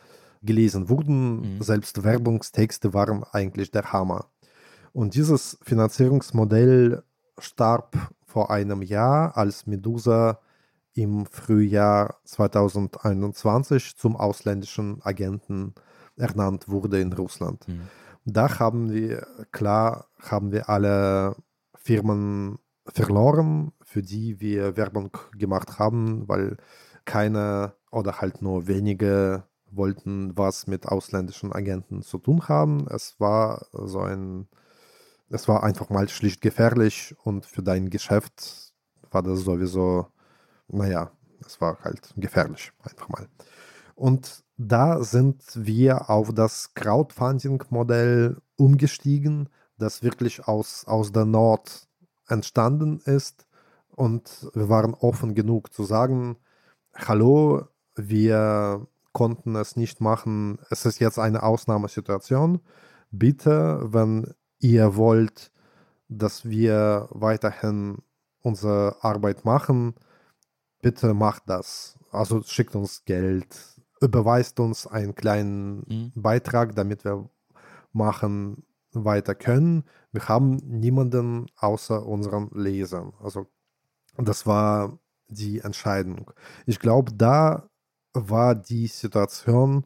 gelesen 0.44 0.90
wurden. 0.90 1.56
Mhm. 1.56 1.62
Selbst 1.62 2.04
Werbungstexte 2.04 2.94
waren 2.94 3.24
eigentlich 3.32 3.72
der 3.72 3.92
Hammer. 3.92 4.28
Und 4.94 5.16
dieses 5.16 5.58
Finanzierungsmodell 5.64 7.04
starb 7.40 7.98
vor 8.36 8.52
einem 8.52 8.82
Jahr, 8.82 9.38
als 9.38 9.66
Medusa 9.66 10.42
im 10.92 11.26
Frühjahr 11.26 12.18
2021 12.26 13.96
zum 13.96 14.18
ausländischen 14.18 15.00
Agenten 15.06 15.74
ernannt 16.18 16.68
wurde 16.68 17.00
in 17.00 17.14
Russland. 17.14 17.66
Mhm. 17.66 17.88
Da 18.26 18.60
haben 18.60 18.92
wir, 18.92 19.26
klar, 19.54 20.08
haben 20.20 20.52
wir 20.52 20.68
alle 20.68 21.38
Firmen 21.76 22.60
verloren, 22.88 23.72
für 23.82 24.02
die 24.02 24.42
wir 24.42 24.76
Werbung 24.76 25.18
gemacht 25.38 25.80
haben, 25.80 26.28
weil 26.28 26.58
keine 27.06 27.72
oder 27.90 28.20
halt 28.20 28.42
nur 28.42 28.68
wenige 28.68 29.46
wollten 29.72 30.38
was 30.38 30.68
mit 30.68 30.90
ausländischen 30.90 31.54
Agenten 31.54 32.02
zu 32.02 32.18
tun 32.18 32.50
haben. 32.50 32.86
Es 32.90 33.18
war 33.18 33.68
so 33.72 34.02
ein 34.02 34.50
es 35.30 35.48
war 35.48 35.64
einfach 35.64 35.90
mal 35.90 36.08
schlicht 36.10 36.42
gefährlich 36.42 37.16
und 37.24 37.46
für 37.46 37.64
dein 37.64 37.90
Geschäft 37.90 38.74
war 39.12 39.24
das 39.24 39.42
sowieso, 39.42 40.08
naja, 40.68 41.12
es 41.46 41.60
war 41.62 41.80
halt 41.84 42.14
gefährlich, 42.18 42.72
einfach 42.84 43.10
mal. 43.10 43.28
Und 43.96 44.44
da 44.58 45.04
sind 45.04 45.44
wir 45.56 46.10
auf 46.10 46.34
das 46.34 46.74
Crowdfunding-Modell 46.74 48.38
umgestiegen, 48.58 49.50
das 49.78 50.04
wirklich 50.04 50.48
aus, 50.48 50.86
aus 50.86 51.12
der 51.12 51.26
Nord 51.26 51.88
entstanden 52.28 53.00
ist. 53.00 53.46
Und 53.90 54.50
wir 54.54 54.70
waren 54.70 54.94
offen 54.94 55.36
genug 55.36 55.74
zu 55.74 55.84
sagen, 55.84 56.38
hallo, 56.94 57.68
wir 57.96 58.88
konnten 59.14 59.56
es 59.56 59.78
nicht 59.78 60.02
machen, 60.02 60.60
es 60.70 60.86
ist 60.86 61.00
jetzt 61.00 61.20
eine 61.20 61.44
Ausnahmesituation. 61.44 62.60
Bitte, 63.12 63.82
wenn 63.86 64.34
ihr 64.60 64.96
wollt, 64.96 65.52
dass 66.08 66.46
wir 66.46 67.08
weiterhin 67.12 68.00
unsere 68.42 68.98
Arbeit 69.02 69.46
machen, 69.46 69.96
bitte 70.82 71.14
macht 71.14 71.44
das. 71.48 71.98
Also 72.12 72.44
schickt 72.44 72.76
uns 72.76 73.06
Geld, 73.06 73.48
überweist 74.02 74.60
uns 74.60 74.88
einen 74.88 75.16
kleinen 75.16 75.84
mhm. 75.88 76.12
Beitrag, 76.16 76.76
damit 76.76 77.04
wir 77.04 77.30
machen 77.92 78.64
weiter 78.92 79.36
können. 79.36 79.84
Wir 80.12 80.28
haben 80.28 80.58
niemanden 80.64 81.48
außer 81.58 82.06
unseren 82.06 82.50
Lesern. 82.54 83.14
Also 83.22 83.48
das 84.18 84.46
war 84.46 85.00
die 85.28 85.60
Entscheidung. 85.60 86.32
Ich 86.66 86.80
glaube, 86.80 87.12
da 87.14 87.70
war 88.14 88.56
die 88.56 88.88
Situation 88.88 89.86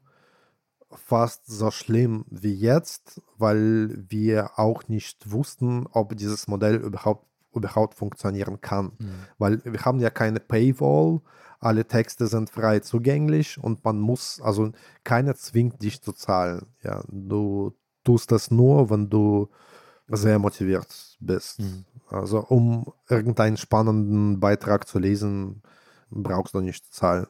fast 0.91 1.45
so 1.47 1.71
schlimm 1.71 2.25
wie 2.29 2.53
jetzt, 2.53 3.21
weil 3.37 4.05
wir 4.09 4.57
auch 4.57 4.87
nicht 4.87 5.31
wussten, 5.31 5.87
ob 5.91 6.15
dieses 6.15 6.47
Modell 6.47 6.75
überhaupt, 6.75 7.25
überhaupt 7.53 7.95
funktionieren 7.95 8.61
kann. 8.61 8.91
Mhm. 8.97 9.11
Weil 9.37 9.61
wir 9.63 9.85
haben 9.85 9.99
ja 9.99 10.09
keine 10.09 10.39
Paywall, 10.39 11.21
alle 11.59 11.85
Texte 11.85 12.27
sind 12.27 12.49
frei 12.49 12.79
zugänglich 12.79 13.61
und 13.61 13.83
man 13.83 13.99
muss, 13.99 14.41
also 14.41 14.71
keiner 15.03 15.35
zwingt 15.35 15.81
dich 15.83 16.01
zu 16.01 16.13
zahlen. 16.13 16.67
Ja, 16.83 17.03
du 17.09 17.73
tust 18.03 18.31
das 18.31 18.49
nur, 18.49 18.89
wenn 18.89 19.09
du 19.09 19.49
sehr 20.07 20.39
motiviert 20.39 21.17
bist. 21.19 21.59
Mhm. 21.59 21.85
Also 22.09 22.39
um 22.39 22.91
irgendeinen 23.07 23.57
spannenden 23.57 24.39
Beitrag 24.39 24.87
zu 24.87 24.97
lesen, 24.99 25.61
brauchst 26.09 26.55
du 26.55 26.61
nicht 26.61 26.85
zu 26.85 26.91
zahlen. 26.91 27.27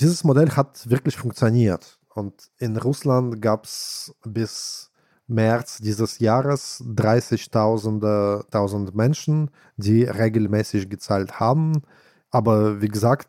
Dieses 0.00 0.24
Modell 0.24 0.50
hat 0.50 0.90
wirklich 0.90 1.16
funktioniert. 1.16 1.98
Und 2.16 2.50
in 2.58 2.76
Russland 2.76 3.42
gab 3.42 3.64
es 3.64 4.14
bis 4.24 4.90
März 5.26 5.78
dieses 5.78 6.18
Jahres 6.18 6.84
30.000 6.86 8.94
Menschen, 8.94 9.50
die 9.76 10.04
regelmäßig 10.04 10.88
gezahlt 10.88 11.40
haben, 11.40 11.82
aber 12.30 12.80
wie 12.80 12.88
gesagt, 12.88 13.28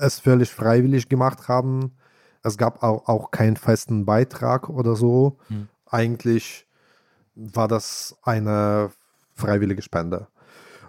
es 0.00 0.20
völlig 0.20 0.50
freiwillig 0.50 1.08
gemacht 1.08 1.48
haben. 1.48 1.96
Es 2.42 2.56
gab 2.56 2.82
auch, 2.82 3.08
auch 3.08 3.30
keinen 3.32 3.56
festen 3.56 4.06
Beitrag 4.06 4.68
oder 4.68 4.94
so. 4.94 5.36
Hm. 5.48 5.68
Eigentlich 5.86 6.66
war 7.34 7.68
das 7.68 8.16
eine 8.22 8.90
freiwillige 9.34 9.82
Spende. 9.82 10.28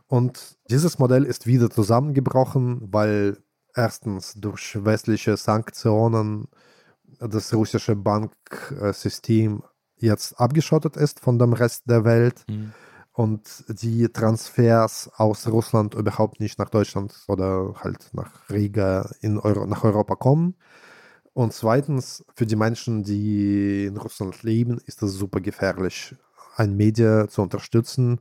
Und 0.08 0.58
dieses 0.70 1.00
Modell 1.00 1.24
ist 1.24 1.48
wieder 1.48 1.70
zusammengebrochen, 1.70 2.90
weil 2.92 3.38
erstens 3.76 4.34
durch 4.36 4.78
westliche 4.84 5.38
Sanktionen 5.38 6.48
das 7.20 7.54
russische 7.54 7.96
Banksystem 7.96 9.64
jetzt 9.98 10.40
abgeschottet 10.40 10.98
ist 10.98 11.20
von 11.20 11.38
dem 11.38 11.54
Rest 11.54 11.84
der 11.90 12.04
Welt 12.04 12.44
mhm. 12.50 12.74
und 13.14 13.64
die 13.68 14.10
Transfers 14.10 15.10
aus 15.16 15.48
Russland 15.48 15.94
überhaupt 15.94 16.40
nicht 16.40 16.58
nach 16.60 16.70
Deutschland 16.70 17.14
oder 17.28 17.76
halt 17.78 18.10
nach 18.14 18.50
Riga 18.50 19.10
in 19.22 19.38
Euro, 19.38 19.66
nach 19.66 19.84
Europa 19.84 20.16
kommen. 20.16 20.56
Und 21.34 21.54
zweitens, 21.54 22.26
für 22.36 22.46
die 22.46 22.58
Menschen, 22.58 23.04
die 23.04 23.86
in 23.86 23.96
Russland 23.96 24.44
leben, 24.44 24.80
ist 24.86 25.02
es 25.02 25.14
super 25.14 25.40
gefährlich, 25.40 26.16
ein 26.58 26.76
Media 26.76 27.28
zu 27.30 27.42
unterstützen, 27.42 28.20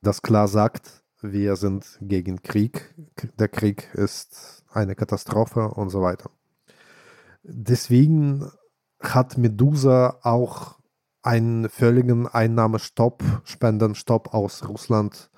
das 0.00 0.22
klar 0.22 0.46
sagt, 0.46 1.02
wir 1.22 1.56
sind 1.56 1.98
gegen 2.00 2.42
Krieg, 2.42 2.94
der 3.38 3.48
Krieg 3.48 3.92
ist 3.94 4.64
eine 4.70 4.94
Katastrophe 4.94 5.68
und 5.68 5.90
so 5.90 6.02
weiter. 6.02 6.30
Deswegen 7.42 8.50
hat 9.00 9.36
Medusa 9.36 10.18
auch 10.22 10.78
einen 11.22 11.68
völligen 11.68 12.26
Einnahmestopp, 12.26 13.22
Spendenstopp 13.44 14.34
aus 14.34 14.68
Russland 14.68 15.30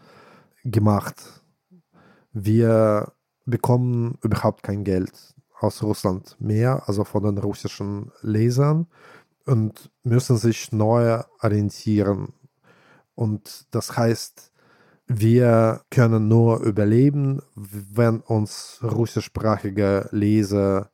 gemacht. 0.64 1.42
Wir 2.32 3.12
bekommen 3.44 4.18
überhaupt 4.22 4.62
kein 4.62 4.84
Geld 4.84 5.34
aus 5.60 5.82
Russland 5.82 6.36
mehr, 6.40 6.82
also 6.86 7.04
von 7.04 7.22
den 7.22 7.38
russischen 7.38 8.12
Lesern 8.22 8.86
und 9.46 9.90
müssen 10.02 10.36
sich 10.36 10.72
neu 10.72 11.22
orientieren. 11.42 12.32
Und 13.14 13.66
das 13.70 13.96
heißt, 13.96 14.52
wir 15.06 15.82
können 15.90 16.28
nur 16.28 16.60
überleben, 16.60 17.42
wenn 17.54 18.20
uns 18.20 18.80
russischsprachige 18.82 20.08
Leser 20.12 20.90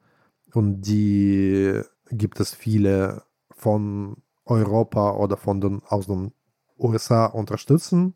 und 0.53 0.83
die 0.83 1.81
gibt 2.11 2.41
es 2.41 2.55
viele 2.55 3.25
von 3.51 4.17
Europa 4.45 5.13
oder 5.13 5.37
von 5.37 5.61
den 5.61 5.83
aus 5.85 6.07
den 6.07 6.33
USA 6.79 7.27
unterstützen. 7.27 8.15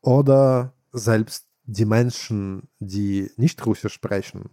Oder 0.00 0.74
selbst 0.92 1.46
die 1.64 1.84
Menschen, 1.84 2.68
die 2.78 3.30
nicht 3.36 3.64
Russisch 3.66 3.94
sprechen, 3.94 4.50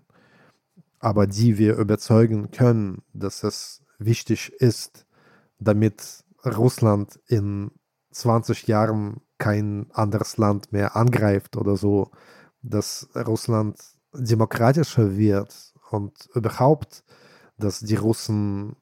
aber 0.99 1.27
die 1.27 1.57
wir 1.57 1.77
überzeugen 1.77 2.51
können, 2.51 3.03
dass 3.13 3.43
es 3.43 3.83
wichtig 3.99 4.53
ist, 4.59 5.05
damit 5.59 6.23
Russland 6.45 7.19
in 7.27 7.71
20 8.11 8.67
Jahren 8.67 9.21
kein 9.37 9.87
anderes 9.91 10.37
Land 10.37 10.71
mehr 10.71 10.95
angreift 10.95 11.57
oder 11.57 11.77
so, 11.77 12.11
dass 12.61 13.09
Russland 13.15 13.79
demokratischer 14.13 15.17
wird 15.17 15.70
und 15.93 16.29
überhaupt, 16.33 17.03
dass 17.57 17.79
die 17.79 17.95
Russen, 17.95 18.75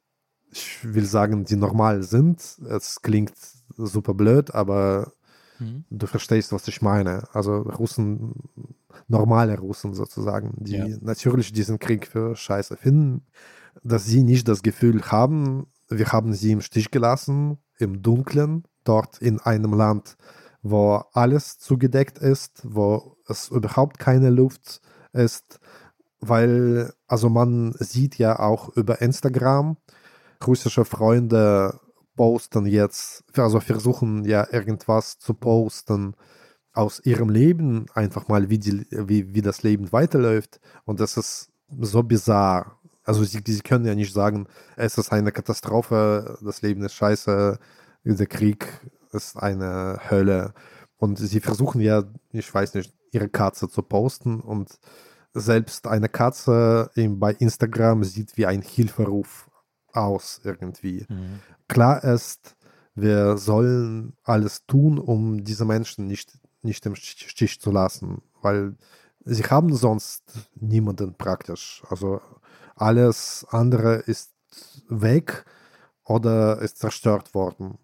ich 0.51 0.79
will 0.83 1.05
sagen, 1.05 1.45
die 1.45 1.55
normal 1.55 2.03
sind. 2.03 2.41
Es 2.69 3.01
klingt 3.01 3.33
super 3.77 4.13
blöd, 4.13 4.53
aber 4.53 5.13
mhm. 5.59 5.85
du 5.89 6.07
verstehst, 6.07 6.51
was 6.51 6.67
ich 6.67 6.81
meine. 6.81 7.27
Also 7.33 7.61
Russen 7.61 8.33
normale 9.07 9.57
Russen 9.57 9.93
sozusagen, 9.93 10.53
die 10.57 10.75
Ja. 10.75 10.97
natürlich 11.01 11.51
diesen 11.51 11.79
Krieg 11.79 12.07
für 12.07 12.35
scheiße 12.35 12.77
finden, 12.77 13.25
dass 13.83 14.05
sie 14.05 14.23
nicht 14.23 14.47
das 14.47 14.63
Gefühl 14.63 15.01
haben, 15.03 15.67
wir 15.89 16.11
haben 16.11 16.33
sie 16.33 16.51
im 16.51 16.61
Stich 16.61 16.91
gelassen, 16.91 17.57
im 17.77 18.01
Dunkeln, 18.01 18.63
dort 18.83 19.19
in 19.21 19.39
einem 19.39 19.73
Land, 19.73 20.17
wo 20.61 21.03
alles 21.13 21.57
zugedeckt 21.57 22.17
ist, 22.19 22.61
wo 22.63 23.15
es 23.27 23.49
überhaupt 23.49 23.97
keine 23.97 24.29
Luft 24.29 24.81
ist, 25.13 25.59
weil, 26.19 26.93
also 27.07 27.29
man 27.29 27.73
sieht 27.79 28.17
ja 28.17 28.39
auch 28.39 28.69
über 28.75 29.01
Instagram, 29.01 29.77
russische 30.45 30.85
Freunde 30.85 31.79
posten 32.15 32.65
jetzt, 32.65 33.23
also 33.37 33.59
versuchen 33.59 34.25
ja 34.25 34.47
irgendwas 34.51 35.19
zu 35.19 35.33
posten 35.33 36.15
aus 36.73 37.01
ihrem 37.03 37.29
Leben, 37.29 37.85
einfach 37.93 38.27
mal, 38.27 38.49
wie, 38.49 38.59
die, 38.59 38.85
wie, 38.91 39.33
wie 39.33 39.41
das 39.41 39.63
Leben 39.63 39.91
weiterläuft. 39.91 40.59
Und 40.85 40.99
das 40.99 41.17
ist 41.17 41.49
so 41.79 42.03
bizarr. 42.03 42.79
Also 43.03 43.23
sie, 43.23 43.41
sie 43.45 43.61
können 43.61 43.85
ja 43.85 43.95
nicht 43.95 44.13
sagen, 44.13 44.47
es 44.75 44.97
ist 44.97 45.11
eine 45.11 45.31
Katastrophe, 45.31 46.37
das 46.41 46.61
Leben 46.61 46.83
ist 46.83 46.93
scheiße, 46.93 47.57
der 48.03 48.27
Krieg 48.27 48.67
ist 49.11 49.37
eine 49.37 49.99
Hölle. 50.09 50.53
Und 50.97 51.17
sie 51.17 51.39
versuchen 51.39 51.81
ja, 51.81 52.03
ich 52.31 52.53
weiß 52.53 52.75
nicht, 52.75 52.93
ihre 53.11 53.29
Katze 53.29 53.69
zu 53.69 53.81
posten 53.81 54.39
und 54.41 54.77
selbst 55.33 55.87
eine 55.87 56.09
Katze 56.09 56.89
bei 56.95 57.33
Instagram 57.33 58.03
sieht 58.03 58.37
wie 58.37 58.45
ein 58.45 58.61
Hilferuf 58.61 59.49
aus 59.93 60.41
irgendwie. 60.43 61.05
Mhm. 61.07 61.39
Klar 61.67 62.03
ist, 62.03 62.55
wir 62.95 63.37
sollen 63.37 64.13
alles 64.23 64.65
tun, 64.65 64.97
um 64.97 65.43
diese 65.43 65.65
Menschen 65.65 66.07
nicht, 66.07 66.37
nicht 66.61 66.85
im 66.85 66.95
Stich 66.95 67.61
zu 67.61 67.71
lassen, 67.71 68.21
weil 68.41 68.75
sie 69.23 69.43
haben 69.43 69.73
sonst 69.75 70.49
niemanden 70.55 71.13
praktisch. 71.15 71.83
Also 71.89 72.21
alles 72.75 73.45
andere 73.49 73.95
ist 73.95 74.31
weg 74.87 75.45
oder 76.03 76.59
ist 76.59 76.79
zerstört 76.79 77.33
worden. 77.33 77.77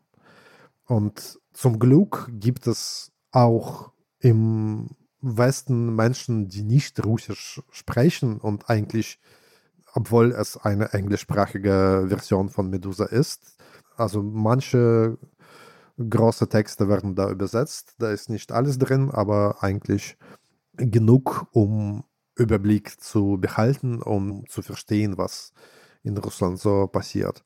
Und 0.86 1.40
zum 1.54 1.80
Glück 1.80 2.30
gibt 2.34 2.68
es 2.68 3.12
auch 3.32 3.92
im 4.20 4.90
Westen 5.26 5.96
Menschen, 5.96 6.48
die 6.48 6.64
nicht 6.64 7.04
Russisch 7.04 7.62
sprechen 7.72 8.38
und 8.40 8.70
eigentlich, 8.70 9.20
obwohl 9.94 10.32
es 10.32 10.58
eine 10.58 10.94
englischsprachige 10.94 12.06
Version 12.08 12.50
von 12.50 12.70
Medusa 12.70 13.06
ist, 13.06 13.58
also 13.98 14.22
manche 14.22 15.18
große 15.98 16.50
Texte 16.50 16.90
werden 16.90 17.16
da 17.16 17.30
übersetzt, 17.30 17.96
da 18.00 18.12
ist 18.12 18.30
nicht 18.30 18.52
alles 18.52 18.78
drin, 18.78 19.10
aber 19.12 19.64
eigentlich 19.64 20.18
genug, 20.74 21.48
um 21.52 22.04
Überblick 22.36 23.00
zu 23.02 23.38
behalten, 23.40 24.02
um 24.02 24.46
zu 24.48 24.62
verstehen, 24.62 25.18
was 25.18 25.54
in 26.04 26.18
Russland 26.18 26.60
so 26.60 26.88
passiert. 26.88 27.44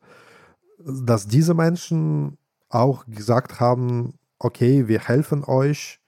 Dass 0.79 1.27
diese 1.27 1.53
Menschen 1.53 2.37
auch 2.69 3.05
gesagt 3.05 3.59
haben, 3.59 4.17
okay, 4.39 4.87
wir 4.87 4.99
helfen 4.99 5.43
euch, 5.43 5.98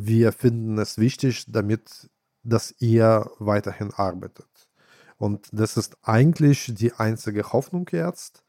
wir 0.00 0.32
finden 0.32 0.78
es 0.78 0.98
wichtig, 0.98 1.44
damit, 1.48 2.08
dass 2.44 2.74
ihr 2.78 3.30
weiterhin 3.38 3.92
arbeitet. 3.92 4.68
Und 5.16 5.48
das 5.52 5.76
ist 5.76 5.96
eigentlich 6.02 6.72
die 6.74 6.92
einzige 6.92 7.52
Hoffnung 7.52 7.88
jetzt, 7.90 8.44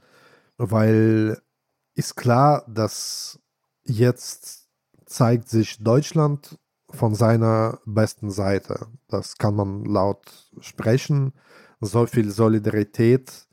weil 0.57 1.41
ist 1.95 2.15
klar, 2.15 2.63
dass 2.67 3.39
jetzt 3.83 4.67
zeigt 5.05 5.49
sich 5.49 5.79
Deutschland 5.83 6.59
von 6.91 7.15
seiner 7.15 7.79
besten 7.85 8.29
Seite. 8.29 8.87
Das 9.07 9.37
kann 9.37 9.55
man 9.55 9.85
laut 9.85 10.51
sprechen. 10.59 11.33
So 11.81 12.05
viel 12.05 12.29
Solidarität 12.29 13.47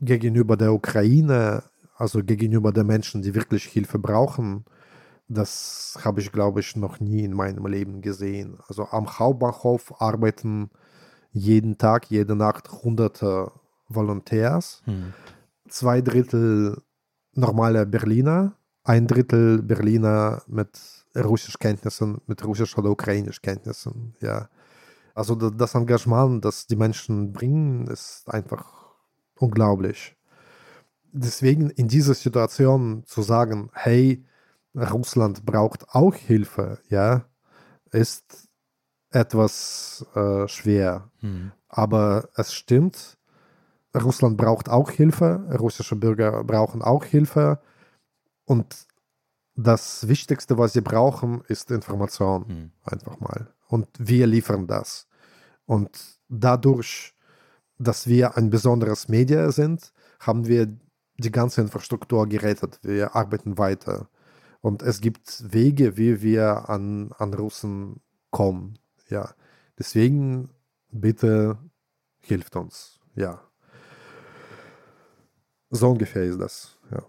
gegenüber 0.00 0.56
der 0.56 0.72
Ukraine, 0.72 1.64
also 1.96 2.24
gegenüber 2.24 2.72
den 2.72 2.86
Menschen, 2.86 3.20
die 3.20 3.34
wirklich 3.34 3.64
Hilfe 3.64 3.98
brauchen, 3.98 4.64
das 5.32 5.96
habe 6.04 6.20
ich, 6.20 6.32
glaube 6.32 6.58
ich, 6.60 6.74
noch 6.74 6.98
nie 6.98 7.22
in 7.22 7.32
meinem 7.32 7.64
Leben 7.66 8.02
gesehen. 8.02 8.58
Also 8.66 8.86
am 8.88 9.18
Hauptbahnhof 9.18 10.00
arbeiten 10.00 10.70
jeden 11.30 11.78
Tag, 11.78 12.10
jede 12.10 12.34
Nacht 12.34 12.70
hunderte 12.82 13.52
Volontärs, 13.88 14.82
Mhm. 14.86 15.14
zwei 15.68 16.00
Drittel 16.00 16.82
normale 17.32 17.86
Berliner, 17.86 18.56
ein 18.82 19.06
Drittel 19.06 19.62
Berliner 19.62 20.42
mit 20.48 20.70
Russischkenntnissen, 21.16 22.20
mit 22.26 22.44
Russisch- 22.44 22.76
oder 22.76 22.90
Ukrainischkenntnissen, 22.90 24.14
ja. 24.20 24.48
Also 25.14 25.36
da- 25.36 25.50
das 25.50 25.74
Engagement, 25.76 26.44
das 26.44 26.66
die 26.66 26.76
Menschen 26.76 27.32
bringen, 27.32 27.86
ist 27.86 28.28
einfach 28.28 28.64
unglaublich. 29.36 30.16
Deswegen 31.12 31.70
in 31.70 31.86
dieser 31.88 32.14
Situation 32.14 33.04
zu 33.06 33.22
sagen, 33.22 33.70
hey, 33.74 34.24
Russland 34.74 35.44
braucht 35.44 35.88
auch 35.90 36.14
Hilfe, 36.14 36.78
ja, 36.88 37.24
ist 37.90 38.48
etwas 39.10 40.06
äh, 40.14 40.46
schwer. 40.48 41.10
Mhm. 41.20 41.52
Aber 41.68 42.28
es 42.36 42.54
stimmt, 42.54 43.18
Russland 43.94 44.36
braucht 44.36 44.68
auch 44.68 44.90
Hilfe, 44.90 45.44
russische 45.58 45.96
Bürger 45.96 46.44
brauchen 46.44 46.82
auch 46.82 47.04
Hilfe. 47.04 47.60
Und 48.44 48.86
das 49.56 50.08
Wichtigste, 50.08 50.58
was 50.58 50.72
sie 50.72 50.80
brauchen, 50.80 51.42
ist 51.48 51.70
Information. 51.70 52.44
Mhm. 52.46 52.70
Einfach 52.84 53.18
mal. 53.20 53.48
Und 53.68 53.88
wir 53.98 54.26
liefern 54.26 54.66
das. 54.66 55.06
Und 55.66 55.90
dadurch, 56.28 57.14
dass 57.78 58.06
wir 58.06 58.36
ein 58.36 58.50
besonderes 58.50 59.08
Media 59.08 59.50
sind, 59.52 59.92
haben 60.20 60.46
wir 60.46 60.68
die 61.18 61.30
ganze 61.30 61.60
Infrastruktur 61.60 62.26
gerettet. 62.26 62.78
Wir 62.82 63.14
arbeiten 63.14 63.58
weiter. 63.58 64.08
Und 64.60 64.82
es 64.82 65.00
gibt 65.00 65.52
Wege, 65.52 65.96
wie 65.96 66.22
wir 66.22 66.68
an, 66.68 67.12
an 67.18 67.32
Russen 67.34 68.00
kommen. 68.30 68.78
Ja. 69.08 69.34
Deswegen 69.78 70.50
bitte 70.90 71.58
hilft 72.20 72.56
uns. 72.56 73.00
Ja. 73.14 73.40
So 75.70 75.88
ungefähr 75.88 76.24
ist 76.24 76.40
das. 76.40 76.78
Ja. 76.90 77.02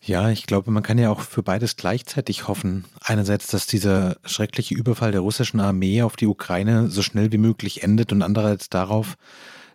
Ja, 0.00 0.30
ich 0.30 0.46
glaube, 0.46 0.70
man 0.70 0.82
kann 0.82 0.98
ja 0.98 1.10
auch 1.10 1.20
für 1.20 1.42
beides 1.42 1.76
gleichzeitig 1.76 2.46
hoffen. 2.46 2.84
Einerseits, 3.00 3.48
dass 3.48 3.66
dieser 3.66 4.16
schreckliche 4.24 4.74
Überfall 4.74 5.12
der 5.12 5.22
russischen 5.22 5.60
Armee 5.60 6.02
auf 6.02 6.16
die 6.16 6.26
Ukraine 6.26 6.88
so 6.88 7.02
schnell 7.02 7.32
wie 7.32 7.38
möglich 7.38 7.82
endet 7.82 8.12
und 8.12 8.22
andererseits 8.22 8.68
darauf, 8.68 9.16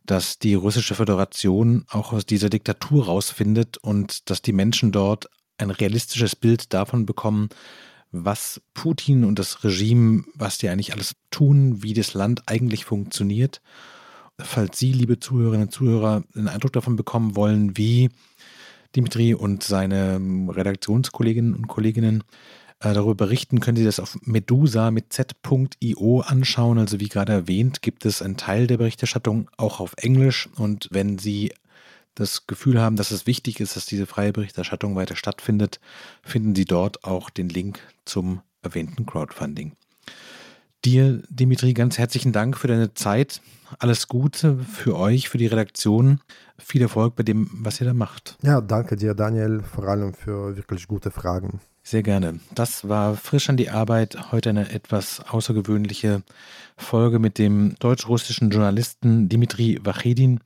dass 0.06 0.40
die 0.40 0.54
russische 0.54 0.96
Föderation 0.96 1.86
auch 1.90 2.14
aus 2.14 2.26
dieser 2.26 2.50
Diktatur 2.50 3.06
rausfindet 3.06 3.78
und 3.78 4.30
dass 4.30 4.42
die 4.42 4.54
Menschen 4.54 4.92
dort 4.92 5.30
ein 5.58 5.70
realistisches 5.70 6.36
Bild 6.36 6.74
davon 6.74 7.06
bekommen, 7.06 7.50
was 8.12 8.62
Putin 8.74 9.24
und 9.24 9.40
das 9.40 9.64
Regime, 9.64 10.24
was 10.36 10.58
die 10.58 10.70
eigentlich 10.70 10.94
alles 10.94 11.16
tun, 11.32 11.82
wie 11.82 11.94
das 11.94 12.14
Land 12.14 12.44
eigentlich 12.46 12.86
funktioniert. 12.86 13.62
Falls 14.40 14.78
Sie, 14.78 14.94
liebe 14.94 15.20
Zuhörerinnen 15.20 15.68
und 15.68 15.72
Zuhörer, 15.72 16.24
einen 16.36 16.48
Eindruck 16.48 16.74
davon 16.74 16.96
bekommen 16.96 17.36
wollen, 17.36 17.76
wie 17.78 18.10
Dimitri 18.96 19.34
und 19.34 19.64
seine 19.64 20.20
Redaktionskolleginnen 20.50 21.56
und 21.56 21.68
Kolleginnen 21.68 22.24
äh, 22.80 22.94
darüber 22.94 23.16
berichten, 23.16 23.60
können 23.60 23.78
Sie 23.78 23.86
das 23.86 24.00
auf 24.00 24.18
medusa 24.24 24.92
mit 24.92 25.14
z.io 25.14 26.22
anschauen. 26.22 26.78
Also 26.78 27.00
wie 27.00 27.10
gerade 27.10 27.32
erwähnt, 27.32 27.82
gibt 27.82 28.06
es 28.06 28.22
einen 28.22 28.38
Teil 28.38 28.68
der 28.68 28.78
Berichterstattung 28.78 29.50
auch 29.58 29.80
auf 29.80 29.94
Englisch. 29.98 30.50
Und 30.56 30.88
wenn 30.92 31.18
Sie 31.18 31.54
das 32.16 32.48
Gefühl 32.48 32.80
haben, 32.80 32.96
dass 32.96 33.12
es 33.12 33.26
wichtig 33.26 33.60
ist, 33.60 33.76
dass 33.76 33.86
diese 33.86 34.06
freie 34.06 34.34
Berichterstattung 34.34 34.96
weiter 34.96 35.16
stattfindet, 35.16 35.80
finden 36.22 36.56
Sie 36.56 36.66
dort 36.66 37.04
auch 37.04 37.30
den 37.30 37.50
Link 37.50 37.80
zum 38.06 38.42
erwähnten 38.62 39.06
Crowdfunding. 39.06 39.74
Dir, 40.86 41.24
Dimitri, 41.30 41.74
ganz 41.74 41.98
herzlichen 41.98 42.34
Dank 42.34 42.58
für 42.58 42.68
deine 42.68 42.94
Zeit. 42.94 43.42
Alles 43.80 44.10
Gute 44.10 44.58
für 44.58 44.98
euch, 44.98 45.30
für 45.30 45.38
die 45.38 45.48
Redaktion. 45.48 46.20
Viel 46.58 46.82
Erfolg 46.82 47.16
bei 47.16 47.24
dem, 47.24 47.50
was 47.54 47.80
ihr 47.80 47.88
da 47.88 47.94
macht. 47.94 48.38
ja, 48.42 48.60
danke 48.60 48.98
dir, 48.98 49.14
Daniel, 49.14 49.62
vor 49.64 49.88
allem 49.88 50.14
für 50.14 50.56
wirklich 50.58 50.88
gute 50.88 51.10
Fragen. 51.10 51.62
Sehr 51.84 52.04
gerne. 52.04 52.40
Das 52.54 52.88
war 52.88 53.16
frisch 53.16 53.50
an 53.50 53.58
die 53.58 53.70
Arbeit. 53.70 54.32
Heute 54.32 54.50
eine 54.50 54.70
etwas 54.72 55.20
außergewöhnliche 55.20 56.24
Folge 56.78 57.20
mit 57.20 57.38
dem 57.38 57.76
deutsch-russischen 57.80 58.50
Journalisten 58.52 59.28
Dimitri 59.28 59.80
Wachedin, 59.84 60.40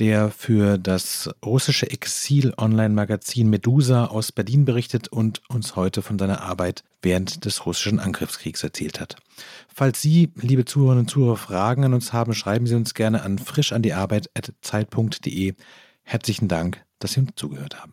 der 0.00 0.30
für 0.30 0.78
das 0.78 1.30
russische 1.44 1.90
Exil-Online-Magazin 1.90 3.48
Medusa 3.48 4.06
aus 4.06 4.32
Berlin 4.32 4.64
berichtet 4.64 5.06
und 5.08 5.42
uns 5.48 5.76
heute 5.76 6.02
von 6.02 6.18
seiner 6.18 6.42
Arbeit 6.42 6.82
während 7.02 7.44
des 7.44 7.64
russischen 7.66 8.00
Angriffskriegs 8.00 8.64
erzählt 8.64 9.00
hat. 9.00 9.16
Falls 9.72 10.02
Sie, 10.02 10.32
liebe 10.36 10.64
Zuhörerinnen 10.64 11.04
und 11.04 11.10
Zuhörer, 11.10 11.36
Fragen 11.36 11.84
an 11.84 11.94
uns 11.94 12.12
haben, 12.12 12.34
schreiben 12.34 12.66
Sie 12.66 12.74
uns 12.74 12.94
gerne 12.94 13.22
an 13.22 13.38
frischandiarbeit.zeit.de. 13.38 15.54
Herzlichen 16.02 16.48
Dank, 16.48 16.84
dass 16.98 17.12
Sie 17.12 17.20
uns 17.20 17.30
zugehört 17.36 17.80
haben. 17.80 17.92